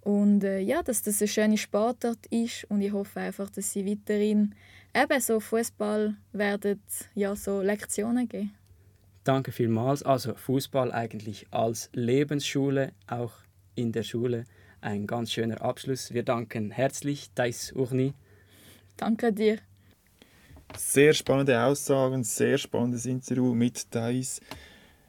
Und 0.02 0.44
äh, 0.44 0.60
ja, 0.60 0.82
dass 0.82 1.02
das 1.02 1.20
eine 1.20 1.28
schöne 1.28 1.58
Sportart 1.58 2.26
ist 2.30 2.64
und 2.70 2.80
ich 2.80 2.92
hoffe 2.92 3.20
einfach, 3.20 3.50
dass 3.50 3.72
sie 3.72 3.86
weiterhin 3.86 4.54
eben 4.94 5.20
so 5.20 5.40
Fußball 5.40 6.14
werden 6.32 6.82
ja 7.14 7.36
so 7.36 7.60
Lektionen 7.60 8.28
geben. 8.28 8.54
Danke 9.24 9.52
vielmals. 9.52 10.02
Also 10.02 10.34
Fußball 10.34 10.92
eigentlich 10.92 11.46
als 11.50 11.90
Lebensschule, 11.92 12.92
auch 13.06 13.32
in 13.74 13.92
der 13.92 14.02
Schule 14.02 14.44
ein 14.80 15.06
ganz 15.06 15.32
schöner 15.32 15.60
Abschluss. 15.60 16.14
Wir 16.14 16.22
danken 16.22 16.70
herzlich 16.70 17.30
Thais 17.34 17.72
Urni. 17.72 18.14
Danke 18.96 19.32
dir. 19.32 19.58
Sehr 20.76 21.12
spannende 21.12 21.62
Aussagen, 21.62 22.24
sehr 22.24 22.56
spannendes 22.56 23.04
Interview 23.04 23.54
mit 23.54 23.90
Thais. 23.90 24.40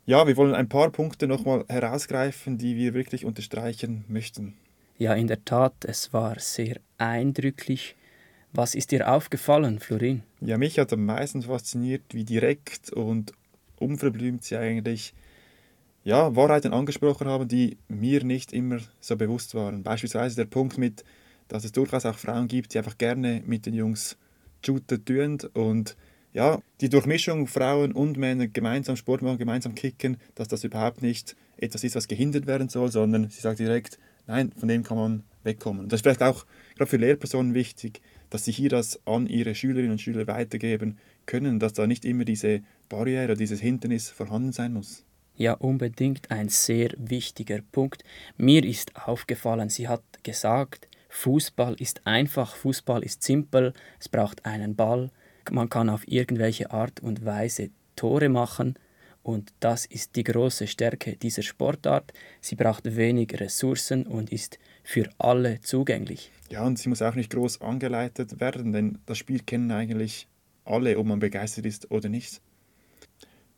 Ja, 0.05 0.27
wir 0.27 0.35
wollen 0.35 0.55
ein 0.55 0.67
paar 0.67 0.89
Punkte 0.89 1.27
nochmal 1.27 1.63
herausgreifen, 1.69 2.57
die 2.57 2.75
wir 2.75 2.93
wirklich 2.93 3.23
unterstreichen 3.23 4.03
möchten. 4.07 4.57
Ja, 5.01 5.15
in 5.15 5.25
der 5.25 5.43
Tat, 5.43 5.83
es 5.85 6.13
war 6.13 6.39
sehr 6.39 6.79
eindrücklich. 6.99 7.95
Was 8.53 8.75
ist 8.75 8.91
dir 8.91 9.11
aufgefallen, 9.11 9.79
Florin? 9.79 10.21
Ja, 10.41 10.59
mich 10.59 10.77
hat 10.77 10.93
am 10.93 11.07
meisten 11.07 11.41
fasziniert, 11.41 12.03
wie 12.11 12.23
direkt 12.23 12.93
und 12.93 13.33
unverblümt 13.79 14.43
sie 14.43 14.57
eigentlich 14.57 15.15
ja, 16.03 16.35
Wahrheiten 16.35 16.71
angesprochen 16.71 17.25
haben, 17.25 17.47
die 17.47 17.79
mir 17.87 18.23
nicht 18.23 18.53
immer 18.53 18.77
so 18.99 19.17
bewusst 19.17 19.55
waren. 19.55 19.81
Beispielsweise 19.81 20.35
der 20.35 20.45
Punkt 20.45 20.77
mit, 20.77 21.03
dass 21.47 21.63
es 21.63 21.71
durchaus 21.71 22.05
auch 22.05 22.19
Frauen 22.19 22.47
gibt, 22.47 22.75
die 22.75 22.77
einfach 22.77 22.99
gerne 22.99 23.41
mit 23.43 23.65
den 23.65 23.73
Jungs 23.73 24.19
shooten 24.63 25.03
tun 25.03 25.39
und 25.55 25.97
ja, 26.31 26.59
die 26.79 26.89
Durchmischung 26.89 27.47
Frauen 27.47 27.93
und 27.93 28.19
Männer 28.19 28.45
gemeinsam 28.45 28.97
Sport 28.97 29.23
machen, 29.23 29.39
gemeinsam 29.39 29.73
kicken, 29.73 30.17
dass 30.35 30.47
das 30.47 30.63
überhaupt 30.63 31.01
nicht 31.01 31.35
etwas 31.57 31.83
ist, 31.83 31.95
was 31.95 32.07
gehindert 32.07 32.45
werden 32.45 32.69
soll, 32.69 32.91
sondern 32.91 33.31
sie 33.31 33.41
sagt 33.41 33.57
direkt, 33.57 33.97
Nein, 34.27 34.51
von 34.57 34.67
dem 34.67 34.83
kann 34.83 34.97
man 34.97 35.23
wegkommen. 35.43 35.89
Das 35.89 35.99
ist 35.99 36.03
vielleicht 36.03 36.23
auch 36.23 36.45
gerade 36.75 36.89
für 36.89 36.97
Lehrpersonen 36.97 37.53
wichtig, 37.53 38.01
dass 38.29 38.45
sie 38.45 38.51
hier 38.51 38.69
das 38.69 38.99
an 39.05 39.27
ihre 39.27 39.55
Schülerinnen 39.55 39.91
und 39.91 40.01
Schüler 40.01 40.27
weitergeben 40.27 40.97
können, 41.25 41.59
dass 41.59 41.73
da 41.73 41.87
nicht 41.87 42.05
immer 42.05 42.25
diese 42.25 42.61
Barriere, 42.89 43.35
dieses 43.35 43.59
Hindernis 43.59 44.09
vorhanden 44.09 44.51
sein 44.51 44.73
muss. 44.73 45.05
Ja, 45.35 45.53
unbedingt 45.53 46.29
ein 46.29 46.49
sehr 46.49 46.91
wichtiger 46.97 47.59
Punkt. 47.71 48.03
Mir 48.37 48.63
ist 48.63 48.95
aufgefallen, 49.07 49.69
sie 49.69 49.87
hat 49.87 50.03
gesagt, 50.23 50.87
Fußball 51.09 51.75
ist 51.75 52.05
einfach, 52.05 52.55
Fußball 52.55 53.03
ist 53.03 53.23
simpel, 53.23 53.73
es 53.99 54.07
braucht 54.07 54.45
einen 54.45 54.75
Ball, 54.75 55.09
man 55.49 55.69
kann 55.69 55.89
auf 55.89 56.07
irgendwelche 56.07 56.71
Art 56.71 56.99
und 56.99 57.25
Weise 57.25 57.69
Tore 57.95 58.29
machen 58.29 58.75
und 59.23 59.53
das 59.59 59.85
ist 59.85 60.15
die 60.15 60.23
große 60.23 60.67
Stärke 60.67 61.15
dieser 61.15 61.43
Sportart. 61.43 62.11
Sie 62.39 62.55
braucht 62.55 62.95
wenig 62.95 63.39
Ressourcen 63.39 64.07
und 64.07 64.31
ist 64.31 64.57
für 64.83 65.09
alle 65.19 65.61
zugänglich. 65.61 66.31
Ja, 66.49 66.65
und 66.65 66.79
sie 66.79 66.89
muss 66.89 67.01
auch 67.01 67.15
nicht 67.15 67.31
groß 67.31 67.61
angeleitet 67.61 68.39
werden, 68.39 68.73
denn 68.73 68.97
das 69.05 69.17
Spiel 69.17 69.39
kennen 69.39 69.71
eigentlich 69.71 70.27
alle, 70.65 70.97
ob 70.97 71.05
man 71.05 71.19
begeistert 71.19 71.65
ist 71.65 71.91
oder 71.91 72.09
nicht. 72.09 72.41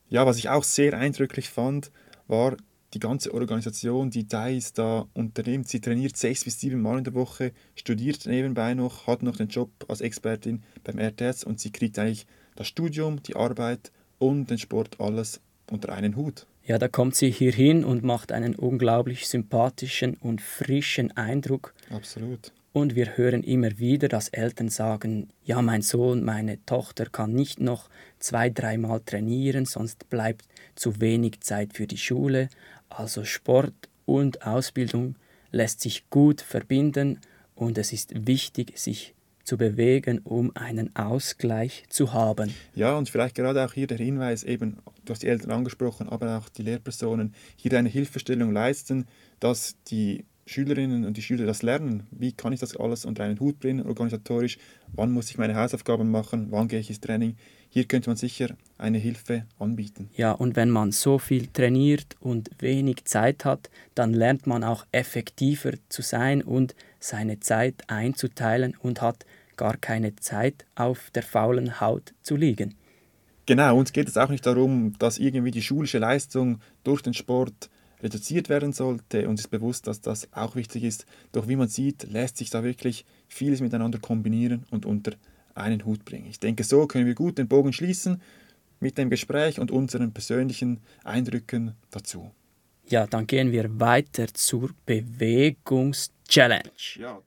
Ja, 0.10 0.26
was 0.26 0.38
ich 0.38 0.50
auch 0.50 0.64
sehr 0.64 0.94
eindrücklich 0.94 1.50
fand, 1.50 1.92
war 2.28 2.58
die 2.94 3.00
ganze 3.00 3.34
Organisation, 3.34 4.12
die 4.12 4.28
Thais 4.28 4.74
da 4.74 5.08
unternimmt. 5.14 5.68
Sie 5.68 5.82
trainiert 5.82 6.16
sechs 6.16 6.44
bis 6.44 6.60
sieben 6.60 6.82
Mal 6.82 7.00
in 7.00 7.04
der 7.04 7.16
Woche, 7.16 7.54
studiert 7.76 8.26
nebenbei 8.26 8.74
noch, 8.74 9.08
hat 9.08 9.24
noch 9.24 9.38
den 9.38 9.48
Job 9.48 9.72
als 9.88 10.02
Expertin 10.02 10.64
beim 10.84 11.00
RTS 11.00 11.44
und 11.44 11.60
sie 11.60 11.72
kriegt 11.72 11.98
eigentlich 11.98 12.28
das 12.56 12.68
Studium, 12.68 13.24
die 13.24 13.36
Arbeit 13.36 13.92
und 14.20 14.50
den 14.50 14.60
Sport 14.60 15.00
alles 15.00 15.42
unter 15.70 15.94
einen 15.94 16.16
Hut. 16.16 16.46
Ja, 16.66 16.78
da 16.78 16.88
kommt 16.88 17.16
sie 17.16 17.30
hier 17.30 17.52
hin 17.52 17.84
und 17.84 18.04
macht 18.04 18.32
einen 18.32 18.56
unglaublich 18.56 19.28
sympathischen 19.28 20.16
und 20.16 20.42
frischen 20.42 21.16
Eindruck. 21.18 21.74
Absolut. 21.90 22.54
Und 22.72 22.96
wir 22.96 23.18
hören 23.18 23.44
immer 23.44 23.78
wieder, 23.78 24.08
dass 24.08 24.30
Eltern 24.30 24.70
sagen, 24.70 25.30
ja, 25.44 25.62
mein 25.62 25.82
Sohn, 25.84 26.24
meine 26.24 26.64
Tochter 26.66 27.06
kann 27.06 27.34
nicht 27.34 27.60
noch 27.60 27.90
zwei, 28.18 28.50
dreimal 28.50 29.02
trainieren, 29.02 29.66
sonst 29.66 30.10
bleibt 30.10 30.46
zu 30.76 31.00
wenig 31.00 31.42
Zeit 31.42 31.74
für 31.74 31.86
die 31.86 31.98
Schule. 31.98 32.50
Also 32.90 33.26
Sport 33.26 33.74
und 34.06 34.48
Ausbildung 34.48 35.16
lässt 35.52 35.82
sich 35.82 36.10
gut 36.10 36.42
verbinden 36.42 37.20
und 37.56 37.78
es 37.78 37.94
ist 37.94 38.26
wichtig, 38.28 38.78
sich 38.80 39.14
zu 39.44 39.58
bewegen, 39.58 40.20
um 40.20 40.56
einen 40.56 40.96
Ausgleich 40.96 41.84
zu 41.90 42.14
haben. 42.14 42.54
Ja, 42.76 42.98
und 42.98 43.10
vielleicht 43.10 43.36
gerade 43.36 43.64
auch 43.66 43.74
hier 43.74 43.88
der 43.88 43.98
Hinweis, 43.98 44.44
eben, 44.44 44.78
du 45.06 45.12
hast 45.12 45.24
die 45.24 45.28
Eltern 45.28 45.52
angesprochen, 45.52 46.10
aber 46.10 46.38
auch 46.38 46.50
die 46.50 46.64
Lehrpersonen, 46.64 47.34
hier 47.56 47.78
eine 47.78 47.90
Hilfestellung 47.90 48.52
leisten, 48.52 49.06
dass 49.40 49.76
die 49.88 50.26
Schülerinnen 50.46 51.06
und 51.06 51.16
die 51.16 51.22
Schüler 51.22 51.46
das 51.46 51.62
lernen. 51.62 52.06
Wie 52.12 52.34
kann 52.34 52.52
ich 52.52 52.60
das 52.60 52.76
alles 52.76 53.06
unter 53.06 53.24
einen 53.24 53.40
Hut 53.40 53.60
bringen, 53.60 53.86
organisatorisch? 53.86 54.58
Wann 54.92 55.12
muss 55.12 55.30
ich 55.30 55.38
meine 55.38 55.56
Hausaufgaben 55.56 56.12
machen? 56.12 56.48
Wann 56.50 56.68
gehe 56.68 56.80
ich 56.80 56.90
ins 56.90 57.00
Training? 57.00 57.38
Hier 57.70 57.86
könnte 57.86 58.10
man 58.10 58.18
sicher 58.18 58.50
eine 58.78 58.98
Hilfe 58.98 59.46
anbieten. 59.58 60.10
Ja, 60.16 60.34
und 60.34 60.56
wenn 60.56 60.70
man 60.70 60.92
so 60.92 61.18
viel 61.18 61.48
trainiert 61.48 62.16
und 62.20 62.50
wenig 62.60 63.06
Zeit 63.06 63.46
hat, 63.46 63.70
dann 63.96 64.14
lernt 64.14 64.46
man 64.46 64.64
auch 64.64 64.86
effektiver 64.92 65.72
zu 65.90 66.02
sein 66.02 66.42
und 66.44 66.76
seine 67.00 67.40
Zeit 67.40 67.84
einzuteilen 67.88 68.76
und 68.80 69.02
hat 69.02 69.26
gar 69.58 69.78
keine 69.78 70.16
Zeit 70.16 70.66
auf 70.76 71.12
der 71.12 71.24
faulen 71.24 71.80
Haut 71.80 72.14
zu 72.22 72.36
liegen. 72.36 72.76
Genau, 73.46 73.78
uns 73.78 73.92
geht 73.92 74.08
es 74.08 74.18
auch 74.18 74.30
nicht 74.30 74.46
darum, 74.46 74.98
dass 75.00 75.18
irgendwie 75.18 75.52
die 75.52 75.62
schulische 75.62 76.00
Leistung 76.00 76.60
durch 76.84 77.02
den 77.02 77.14
Sport 77.14 77.70
reduziert 78.02 78.50
werden 78.50 78.74
sollte. 78.74 79.28
Uns 79.28 79.42
ist 79.42 79.48
bewusst, 79.48 79.88
dass 79.88 80.02
das 80.02 80.32
auch 80.34 80.56
wichtig 80.56 80.84
ist. 80.84 81.06
Doch 81.32 81.48
wie 81.48 81.56
man 81.56 81.68
sieht, 81.68 82.04
lässt 82.12 82.38
sich 82.38 82.50
da 82.50 82.64
wirklich 82.64 83.06
vieles 83.28 83.62
miteinander 83.62 84.00
kombinieren 84.00 84.66
und 84.72 84.86
unter 84.86 85.14
einen 85.56 85.86
Hut 85.86 86.06
bringen. 86.06 86.28
Ich 86.30 86.40
denke, 86.40 86.64
so 86.64 86.88
können 86.88 87.06
wir 87.06 87.16
gut 87.16 87.38
den 87.38 87.48
Bogen 87.48 87.74
schließen 87.74 88.22
mit 88.80 88.98
dem 88.98 89.10
Gespräch 89.10 89.60
und 89.60 89.72
unseren 89.72 90.12
persönlichen 90.14 90.82
Eindrücken 91.04 91.76
dazu. 91.92 92.32
Ja, 92.86 93.08
dann 93.08 93.28
gehen 93.28 93.52
wir 93.52 93.80
weiter 93.80 94.28
zur 94.34 94.70
Bewegungs-Challenge. 94.86 96.72
Ja. 96.96 97.22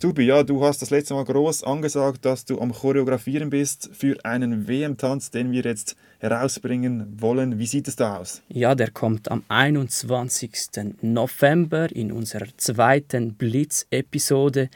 Tobi, 0.00 0.24
ja, 0.24 0.42
du 0.42 0.64
hast 0.64 0.80
das 0.80 0.88
letzte 0.88 1.12
Mal 1.12 1.26
groß 1.26 1.62
angesagt, 1.62 2.24
dass 2.24 2.46
du 2.46 2.58
am 2.58 2.72
Choreografieren 2.72 3.50
bist 3.50 3.90
für 3.92 4.16
einen 4.24 4.66
WM-Tanz, 4.66 5.30
den 5.30 5.52
wir 5.52 5.60
jetzt 5.60 5.94
herausbringen 6.20 7.20
wollen. 7.20 7.58
Wie 7.58 7.66
sieht 7.66 7.86
es 7.86 7.96
da 7.96 8.16
aus? 8.16 8.40
Ja, 8.48 8.74
der 8.74 8.92
kommt 8.92 9.30
am 9.30 9.44
21. 9.48 10.52
November 11.02 11.94
in 11.94 12.12
unserer 12.12 12.46
zweiten 12.56 13.34
Blitz-Episode. 13.34 14.70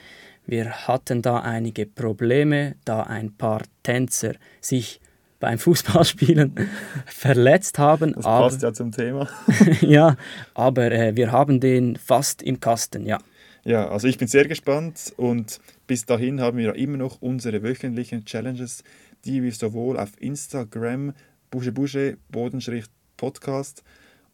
Wir 0.45 0.87
hatten 0.87 1.23
da 1.23 1.39
einige 1.39 1.87
Probleme, 1.87 2.75
da 2.85 3.05
ein 3.05 3.33
paar 3.33 3.63
Tänzer 3.83 4.35
sich 4.61 5.01
beim 5.41 5.59
Fußballspielen 5.59 6.55
verletzt 7.07 7.79
haben. 7.79 8.13
Das 8.13 8.25
passt 8.25 8.59
aber, 8.59 8.67
ja 8.67 8.75
zum 8.75 8.93
Thema. 8.93 9.27
ja, 9.81 10.19
aber 10.53 10.93
äh, 10.93 11.17
wir 11.17 11.33
haben 11.33 11.61
den 11.61 11.97
fast 11.97 12.43
im 12.43 12.61
Kasten, 12.61 13.07
ja. 13.07 13.19
Ja, 13.65 13.89
also 13.89 14.09
ich 14.09 14.19
bin 14.19 14.29
sehr 14.29 14.47
gespannt 14.47 15.15
und 15.17 15.59
bis 15.87 16.05
dahin 16.05 16.39
haben 16.41 16.59
wir 16.59 16.75
immer 16.75 16.99
noch 16.99 17.23
unsere 17.23 17.63
wöchentlichen 17.63 18.27
Challenges, 18.27 18.85
die 19.25 19.43
wir 19.43 19.53
sowohl 19.53 19.99
auf 19.99 20.11
Instagram 20.21 21.15
buschebusche 21.51 22.19
Bodenschrift 22.31 22.91
Podcast 23.17 23.83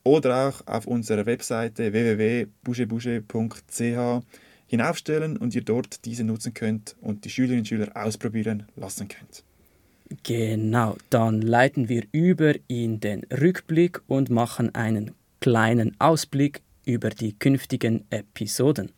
oder 0.03 0.49
auch 0.49 0.67
auf 0.67 0.87
unserer 0.87 1.27
Webseite 1.27 1.93
www.buschebusche.ch 1.93 4.25
hinaufstellen 4.67 5.37
und 5.37 5.55
ihr 5.55 5.63
dort 5.63 6.05
diese 6.05 6.25
nutzen 6.25 6.55
könnt 6.55 6.97
und 7.01 7.25
die 7.25 7.31
Schülerinnen 7.31 7.61
und 7.61 7.69
Schüler 7.69 7.93
ausprobieren 7.95 8.67
lassen 8.75 9.07
könnt. 9.07 9.45
Genau, 10.25 10.97
dann 11.11 11.41
leiten 11.41 11.89
wir 11.89 12.03
über 12.11 12.55
in 12.67 12.99
den 12.99 13.23
Rückblick 13.31 14.01
und 14.09 14.29
machen 14.29 14.75
einen 14.75 15.13
kleinen 15.41 15.95
Ausblick 16.01 16.63
über 16.85 17.11
die 17.11 17.39
künftigen 17.39 18.05
Episoden. 18.11 18.91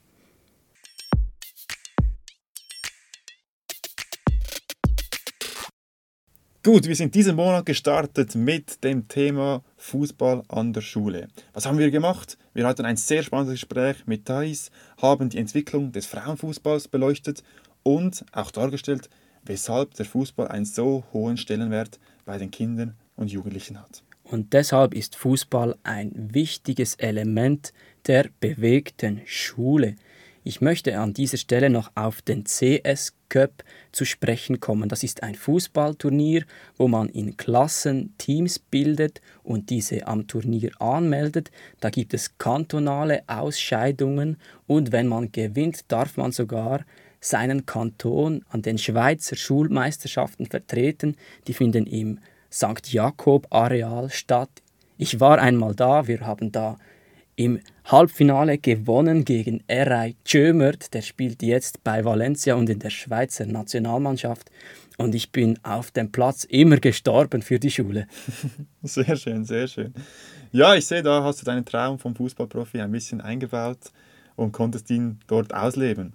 Gut, 6.64 6.86
wir 6.86 6.94
sind 6.94 7.16
diesen 7.16 7.34
Monat 7.34 7.66
gestartet 7.66 8.36
mit 8.36 8.84
dem 8.84 9.08
Thema 9.08 9.64
Fußball 9.78 10.44
an 10.46 10.72
der 10.72 10.80
Schule. 10.80 11.26
Was 11.54 11.66
haben 11.66 11.76
wir 11.76 11.90
gemacht? 11.90 12.38
Wir 12.54 12.68
hatten 12.68 12.84
ein 12.84 12.96
sehr 12.96 13.24
spannendes 13.24 13.54
Gespräch 13.54 14.06
mit 14.06 14.26
Thais, 14.26 14.70
haben 14.98 15.28
die 15.28 15.38
Entwicklung 15.38 15.90
des 15.90 16.06
Frauenfußballs 16.06 16.86
beleuchtet 16.86 17.42
und 17.82 18.24
auch 18.30 18.52
dargestellt, 18.52 19.10
weshalb 19.44 19.94
der 19.94 20.06
Fußball 20.06 20.46
einen 20.46 20.64
so 20.64 21.02
hohen 21.12 21.36
Stellenwert 21.36 21.98
bei 22.24 22.38
den 22.38 22.52
Kindern 22.52 22.94
und 23.16 23.32
Jugendlichen 23.32 23.80
hat. 23.80 24.04
Und 24.22 24.52
deshalb 24.52 24.94
ist 24.94 25.16
Fußball 25.16 25.74
ein 25.82 26.28
wichtiges 26.32 26.94
Element 26.94 27.72
der 28.06 28.26
bewegten 28.38 29.20
Schule. 29.26 29.96
Ich 30.44 30.60
möchte 30.60 30.98
an 30.98 31.14
dieser 31.14 31.36
Stelle 31.36 31.70
noch 31.70 31.92
auf 31.94 32.20
den 32.20 32.44
CS 32.44 33.14
Cup 33.28 33.62
zu 33.92 34.04
sprechen 34.04 34.58
kommen. 34.58 34.88
Das 34.88 35.04
ist 35.04 35.22
ein 35.22 35.36
Fußballturnier, 35.36 36.44
wo 36.76 36.88
man 36.88 37.08
in 37.08 37.36
Klassen 37.36 38.14
Teams 38.18 38.58
bildet 38.58 39.20
und 39.44 39.70
diese 39.70 40.08
am 40.08 40.26
Turnier 40.26 40.72
anmeldet. 40.80 41.52
Da 41.78 41.90
gibt 41.90 42.12
es 42.12 42.38
kantonale 42.38 43.22
Ausscheidungen 43.28 44.36
und 44.66 44.90
wenn 44.90 45.06
man 45.06 45.30
gewinnt, 45.30 45.84
darf 45.92 46.16
man 46.16 46.32
sogar 46.32 46.84
seinen 47.20 47.64
Kanton 47.64 48.44
an 48.48 48.62
den 48.62 48.78
Schweizer 48.78 49.36
Schulmeisterschaften 49.36 50.46
vertreten. 50.46 51.16
Die 51.46 51.54
finden 51.54 51.86
im 51.86 52.18
St. 52.50 52.92
Jakob 52.92 53.46
Areal 53.50 54.10
statt. 54.10 54.50
Ich 54.98 55.20
war 55.20 55.38
einmal 55.38 55.76
da, 55.76 56.08
wir 56.08 56.22
haben 56.22 56.50
da 56.50 56.78
im 57.36 57.60
Halbfinale 57.84 58.58
gewonnen 58.58 59.24
gegen 59.24 59.62
Eray 59.66 60.16
Tschömert. 60.24 60.94
Der 60.94 61.02
spielt 61.02 61.42
jetzt 61.42 61.82
bei 61.84 62.04
Valencia 62.04 62.54
und 62.54 62.70
in 62.70 62.78
der 62.78 62.90
Schweizer 62.90 63.46
Nationalmannschaft. 63.46 64.50
Und 64.98 65.14
ich 65.14 65.32
bin 65.32 65.58
auf 65.62 65.90
dem 65.90 66.12
Platz 66.12 66.44
immer 66.44 66.76
gestorben 66.76 67.42
für 67.42 67.58
die 67.58 67.70
Schule. 67.70 68.06
Sehr 68.82 69.16
schön, 69.16 69.44
sehr 69.44 69.66
schön. 69.66 69.94
Ja, 70.52 70.74
ich 70.74 70.86
sehe, 70.86 71.02
da 71.02 71.24
hast 71.24 71.40
du 71.40 71.44
deinen 71.44 71.64
Traum 71.64 71.98
vom 71.98 72.14
Fußballprofi 72.14 72.80
ein 72.80 72.92
bisschen 72.92 73.20
eingebaut 73.20 73.90
und 74.36 74.52
konntest 74.52 74.90
ihn 74.90 75.18
dort 75.26 75.54
ausleben. 75.54 76.12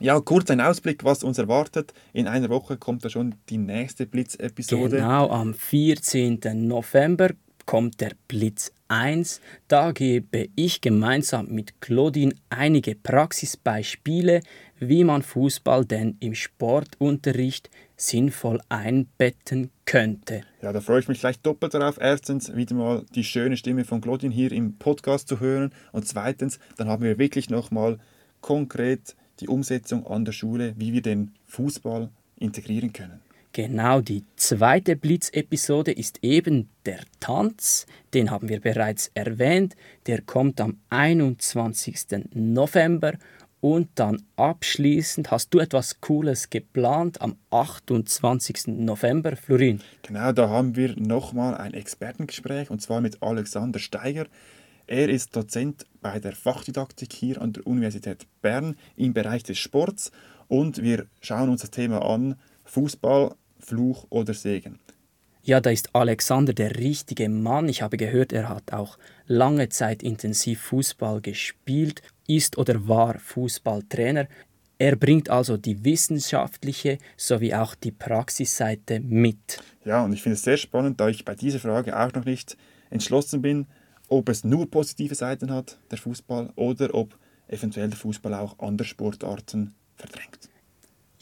Ja, 0.00 0.20
kurz 0.20 0.50
ein 0.50 0.60
Ausblick, 0.60 1.04
was 1.04 1.22
uns 1.22 1.38
erwartet. 1.38 1.92
In 2.12 2.26
einer 2.26 2.48
Woche 2.50 2.76
kommt 2.76 3.04
da 3.04 3.10
schon 3.10 3.36
die 3.48 3.58
nächste 3.58 4.06
Blitz-Episode. 4.06 4.96
Genau, 4.96 5.30
am 5.30 5.54
14. 5.54 6.40
November 6.54 7.30
kommt 7.66 8.00
der 8.00 8.12
Blitz 8.28 8.72
1. 8.88 9.40
Da 9.68 9.92
gebe 9.92 10.48
ich 10.54 10.80
gemeinsam 10.80 11.48
mit 11.48 11.80
Claudine 11.80 12.34
einige 12.50 12.94
Praxisbeispiele, 12.94 14.40
wie 14.78 15.04
man 15.04 15.22
Fußball 15.22 15.84
denn 15.84 16.16
im 16.20 16.34
Sportunterricht 16.34 17.70
sinnvoll 17.96 18.60
einbetten 18.68 19.70
könnte. 19.86 20.42
Ja, 20.62 20.72
da 20.72 20.80
freue 20.80 21.00
ich 21.00 21.08
mich 21.08 21.20
gleich 21.20 21.38
doppelt 21.40 21.74
darauf. 21.74 21.98
Erstens 22.00 22.54
wieder 22.54 22.74
mal 22.74 23.04
die 23.14 23.24
schöne 23.24 23.56
Stimme 23.56 23.84
von 23.84 24.00
Claudine 24.00 24.34
hier 24.34 24.52
im 24.52 24.76
Podcast 24.76 25.28
zu 25.28 25.40
hören 25.40 25.72
und 25.92 26.06
zweitens, 26.06 26.58
dann 26.76 26.88
haben 26.88 27.02
wir 27.02 27.18
wirklich 27.18 27.50
nochmal 27.50 27.98
konkret 28.40 29.16
die 29.40 29.48
Umsetzung 29.48 30.06
an 30.06 30.24
der 30.24 30.32
Schule, 30.32 30.74
wie 30.76 30.92
wir 30.92 31.02
den 31.02 31.32
Fußball 31.46 32.10
integrieren 32.38 32.92
können. 32.92 33.20
Genau, 33.56 34.00
die 34.00 34.24
zweite 34.34 34.96
Blitzepisode 34.96 35.92
ist 35.92 36.18
eben 36.22 36.70
der 36.86 36.98
Tanz, 37.20 37.86
den 38.12 38.32
haben 38.32 38.48
wir 38.48 38.60
bereits 38.60 39.12
erwähnt, 39.14 39.76
der 40.08 40.22
kommt 40.22 40.60
am 40.60 40.78
21. 40.90 42.26
November 42.34 43.12
und 43.60 43.90
dann 43.94 44.24
abschließend 44.34 45.30
hast 45.30 45.54
du 45.54 45.60
etwas 45.60 46.00
Cooles 46.00 46.50
geplant 46.50 47.22
am 47.22 47.36
28. 47.50 48.66
November, 48.66 49.36
Florin. 49.36 49.80
Genau, 50.02 50.32
da 50.32 50.48
haben 50.48 50.74
wir 50.74 50.96
nochmal 50.98 51.54
ein 51.54 51.74
Expertengespräch 51.74 52.70
und 52.70 52.82
zwar 52.82 53.00
mit 53.00 53.22
Alexander 53.22 53.78
Steiger. 53.78 54.26
Er 54.88 55.08
ist 55.08 55.36
Dozent 55.36 55.86
bei 56.02 56.18
der 56.18 56.32
Fachdidaktik 56.32 57.12
hier 57.12 57.40
an 57.40 57.52
der 57.52 57.64
Universität 57.68 58.26
Bern 58.42 58.74
im 58.96 59.14
Bereich 59.14 59.44
des 59.44 59.58
Sports 59.58 60.10
und 60.48 60.82
wir 60.82 61.06
schauen 61.20 61.50
uns 61.50 61.60
das 61.60 61.70
Thema 61.70 62.04
an, 62.04 62.34
Fußball 62.64 63.36
Fluch 63.64 64.06
oder 64.10 64.34
Segen? 64.34 64.78
Ja, 65.42 65.60
da 65.60 65.70
ist 65.70 65.94
Alexander 65.94 66.54
der 66.54 66.76
richtige 66.76 67.28
Mann. 67.28 67.68
Ich 67.68 67.82
habe 67.82 67.98
gehört, 67.98 68.32
er 68.32 68.48
hat 68.48 68.72
auch 68.72 68.98
lange 69.26 69.68
Zeit 69.68 70.02
intensiv 70.02 70.60
Fußball 70.62 71.20
gespielt, 71.20 72.00
ist 72.26 72.56
oder 72.56 72.88
war 72.88 73.18
Fußballtrainer. 73.18 74.26
Er 74.78 74.96
bringt 74.96 75.28
also 75.28 75.56
die 75.56 75.84
wissenschaftliche 75.84 76.98
sowie 77.16 77.54
auch 77.54 77.74
die 77.74 77.92
Praxisseite 77.92 79.00
mit. 79.00 79.62
Ja, 79.84 80.02
und 80.04 80.14
ich 80.14 80.22
finde 80.22 80.34
es 80.34 80.42
sehr 80.42 80.56
spannend, 80.56 80.98
da 80.98 81.08
ich 81.08 81.24
bei 81.24 81.34
dieser 81.34 81.60
Frage 81.60 81.98
auch 81.98 82.12
noch 82.14 82.24
nicht 82.24 82.56
entschlossen 82.90 83.42
bin, 83.42 83.66
ob 84.08 84.28
es 84.30 84.44
nur 84.44 84.70
positive 84.70 85.14
Seiten 85.14 85.50
hat, 85.52 85.78
der 85.90 85.98
Fußball, 85.98 86.52
oder 86.56 86.94
ob 86.94 87.18
eventuell 87.48 87.88
der 87.88 87.98
Fußball 87.98 88.34
auch 88.34 88.58
andere 88.58 88.86
Sportarten 88.86 89.74
verdrängt. 89.96 90.48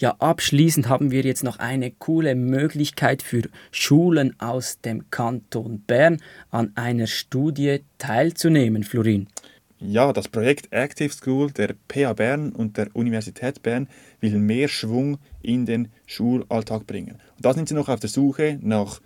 Ja, 0.03 0.17
abschließend 0.19 0.89
haben 0.89 1.13
wir 1.13 1.23
jetzt 1.23 1.45
noch 1.45 1.61
eine 1.61 1.93
coole 1.93 2.35
Möglichkeit 2.35 3.23
für 3.23 3.43
Schulen 3.71 4.35
aus 4.41 4.81
dem 4.81 5.09
Kanton 5.13 5.79
Bern 5.87 6.21
an 6.51 6.73
einer 6.75 7.07
Studie 7.07 7.85
teilzunehmen, 7.99 8.83
Florin. 8.83 9.29
Ja, 9.79 10.13
das 10.13 10.27
Projekt 10.27 10.73
Active 10.73 11.13
School 11.13 11.53
der 11.53 11.77
PA 11.87 12.15
Bern 12.15 12.51
und 12.51 12.79
der 12.79 12.89
Universität 12.97 13.63
Bern 13.63 13.87
will 14.19 14.41
mehr 14.41 14.67
Schwung 14.67 15.19
in 15.41 15.67
den 15.67 15.87
Schulalltag 16.07 16.85
bringen. 16.85 17.21
Und 17.37 17.47
da 17.47 17.55
sind 17.55 17.69
sie 17.69 17.77
noch 17.77 17.89
auf 17.89 18.01
der 18.01 18.11
Suche 18.11 18.59
nach 18.61 19.01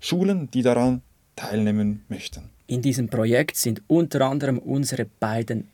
Schulen, 0.00 0.50
die 0.50 0.62
daran 0.62 1.02
teilnehmen 1.36 2.06
möchten. 2.08 2.48
In 2.66 2.80
diesem 2.80 3.10
Projekt 3.10 3.56
sind 3.56 3.82
unter 3.86 4.22
anderem 4.22 4.58
unsere 4.58 5.04
beiden 5.04 5.68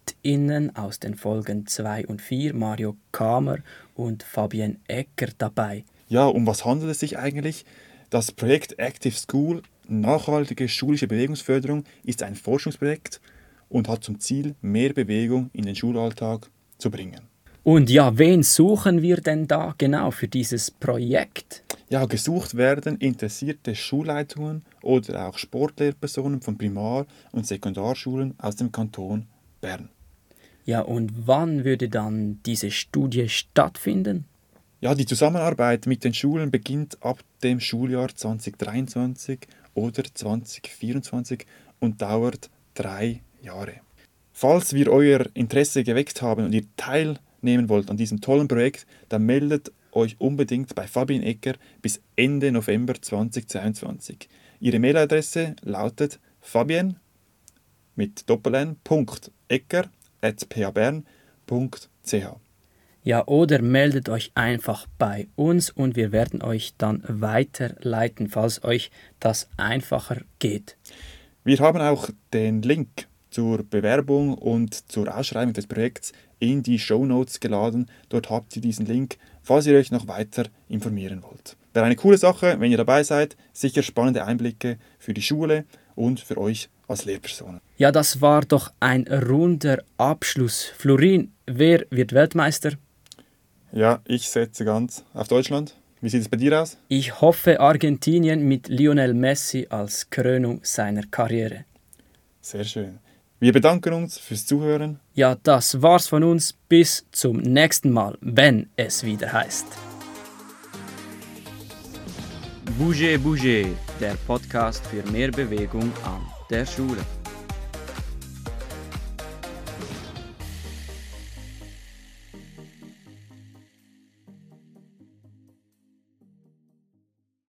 ExpertInnen 0.00 0.76
aus 0.76 0.98
den 0.98 1.14
Folgen 1.14 1.66
2 1.66 2.06
und 2.06 2.20
4, 2.20 2.54
Mario 2.54 2.96
Kamer 3.12 3.58
und 3.94 4.22
Fabienne 4.22 4.76
Ecker, 4.88 5.28
dabei. 5.36 5.84
Ja, 6.08 6.26
um 6.26 6.46
was 6.46 6.64
handelt 6.64 6.90
es 6.90 7.00
sich 7.00 7.18
eigentlich? 7.18 7.64
Das 8.10 8.32
Projekt 8.32 8.78
Active 8.78 9.14
School 9.14 9.62
Nachhaltige 9.88 10.68
schulische 10.68 11.08
Bewegungsförderung 11.08 11.84
ist 12.04 12.22
ein 12.22 12.36
Forschungsprojekt 12.36 13.20
und 13.68 13.88
hat 13.88 14.04
zum 14.04 14.20
Ziel, 14.20 14.54
mehr 14.60 14.92
Bewegung 14.92 15.50
in 15.52 15.66
den 15.66 15.74
Schulalltag 15.74 16.48
zu 16.78 16.92
bringen. 16.92 17.22
Und 17.64 17.90
ja, 17.90 18.16
wen 18.16 18.44
suchen 18.44 19.02
wir 19.02 19.16
denn 19.16 19.48
da 19.48 19.74
genau 19.76 20.12
für 20.12 20.28
dieses 20.28 20.70
Projekt? 20.70 21.64
Ja, 21.88 22.06
gesucht 22.06 22.56
werden 22.56 22.98
interessierte 22.98 23.74
Schulleitungen 23.74 24.62
oder 24.82 25.28
auch 25.28 25.36
Sportlehrpersonen 25.36 26.40
von 26.40 26.56
Primar- 26.56 27.06
und 27.32 27.46
Sekundarschulen 27.48 28.34
aus 28.38 28.54
dem 28.54 28.70
Kanton 28.70 29.26
Bern. 29.60 29.88
Ja, 30.64 30.80
und 30.82 31.26
wann 31.26 31.64
würde 31.64 31.88
dann 31.88 32.40
diese 32.44 32.70
Studie 32.70 33.28
stattfinden? 33.28 34.24
Ja, 34.80 34.94
die 34.94 35.06
Zusammenarbeit 35.06 35.86
mit 35.86 36.04
den 36.04 36.14
Schulen 36.14 36.50
beginnt 36.50 37.02
ab 37.02 37.18
dem 37.42 37.60
Schuljahr 37.60 38.14
2023 38.14 39.40
oder 39.74 40.04
2024 40.04 41.44
und 41.80 42.00
dauert 42.00 42.50
drei 42.74 43.20
Jahre. 43.42 43.74
Falls 44.32 44.72
wir 44.72 44.90
euer 44.90 45.26
Interesse 45.34 45.84
geweckt 45.84 46.22
haben 46.22 46.46
und 46.46 46.54
ihr 46.54 46.64
teilnehmen 46.76 47.68
wollt 47.68 47.90
an 47.90 47.98
diesem 47.98 48.20
tollen 48.20 48.48
Projekt, 48.48 48.86
dann 49.10 49.26
meldet 49.26 49.70
euch 49.92 50.16
unbedingt 50.18 50.74
bei 50.74 50.86
Fabian 50.86 51.22
Ecker 51.22 51.54
bis 51.82 52.00
Ende 52.16 52.52
November 52.52 52.94
2022. 52.94 54.28
Ihre 54.60 54.78
Mailadresse 54.78 55.56
lautet 55.62 56.20
fabian 56.40 56.96
mit 58.00 58.30
doppel 58.30 58.76
Ecker 59.48 59.90
at 60.22 60.48
pabern.ch. 60.48 62.14
Ja, 63.02 63.26
oder 63.26 63.60
meldet 63.60 64.08
euch 64.08 64.32
einfach 64.34 64.86
bei 64.96 65.28
uns 65.36 65.68
und 65.68 65.96
wir 65.96 66.10
werden 66.10 66.40
euch 66.40 66.72
dann 66.78 67.02
weiterleiten, 67.06 68.28
falls 68.28 68.64
euch 68.64 68.90
das 69.18 69.50
einfacher 69.58 70.22
geht. 70.38 70.78
Wir 71.44 71.58
haben 71.58 71.82
auch 71.82 72.08
den 72.32 72.62
Link 72.62 73.06
zur 73.28 73.64
Bewerbung 73.64 74.32
und 74.32 74.90
zur 74.90 75.14
Ausschreibung 75.14 75.52
des 75.52 75.66
Projekts 75.66 76.12
in 76.38 76.62
die 76.62 76.78
Show 76.78 77.04
Notes 77.04 77.38
geladen. 77.38 77.90
Dort 78.08 78.30
habt 78.30 78.56
ihr 78.56 78.62
diesen 78.62 78.86
Link, 78.86 79.18
falls 79.42 79.66
ihr 79.66 79.76
euch 79.76 79.90
noch 79.90 80.08
weiter 80.08 80.44
informieren 80.68 81.22
wollt. 81.22 81.58
Wäre 81.74 81.84
eine 81.84 81.96
coole 81.96 82.16
Sache, 82.16 82.56
wenn 82.60 82.70
ihr 82.70 82.78
dabei 82.78 83.02
seid. 83.02 83.36
Sicher 83.52 83.82
spannende 83.82 84.24
Einblicke 84.24 84.78
für 84.98 85.12
die 85.12 85.22
Schule 85.22 85.66
und 85.94 86.20
für 86.20 86.38
euch 86.38 86.70
als 86.90 87.04
Lehrpersonen. 87.04 87.60
Ja, 87.78 87.92
das 87.92 88.20
war 88.20 88.42
doch 88.42 88.72
ein 88.80 89.06
runder 89.06 89.82
Abschluss. 89.96 90.64
Florin, 90.76 91.32
wer 91.46 91.86
wird 91.90 92.12
Weltmeister? 92.12 92.72
Ja, 93.72 94.00
ich 94.06 94.28
setze 94.28 94.64
ganz 94.64 95.04
auf 95.14 95.28
Deutschland. 95.28 95.76
Wie 96.00 96.08
sieht 96.08 96.22
es 96.22 96.28
bei 96.28 96.36
dir 96.36 96.60
aus? 96.60 96.76
Ich 96.88 97.20
hoffe 97.20 97.60
Argentinien 97.60 98.46
mit 98.46 98.68
Lionel 98.68 99.14
Messi 99.14 99.66
als 99.70 100.10
Krönung 100.10 100.60
seiner 100.62 101.02
Karriere. 101.02 101.64
Sehr 102.40 102.64
schön. 102.64 102.98
Wir 103.38 103.52
bedanken 103.52 103.94
uns 103.94 104.18
fürs 104.18 104.44
Zuhören. 104.44 104.98
Ja, 105.14 105.36
das 105.42 105.80
war's 105.80 106.08
von 106.08 106.24
uns. 106.24 106.54
Bis 106.68 107.06
zum 107.12 107.36
nächsten 107.38 107.90
Mal, 107.90 108.18
wenn 108.20 108.68
es 108.76 109.04
wieder 109.04 109.32
heißt. 109.32 109.66
Bouger 112.78 113.18
Bouger, 113.18 113.68
der 114.00 114.14
Podcast 114.26 114.86
für 114.86 115.02
mehr 115.10 115.30
Bewegung 115.30 115.92
an 116.04 116.39
der 116.50 116.66
Schule. 116.66 117.19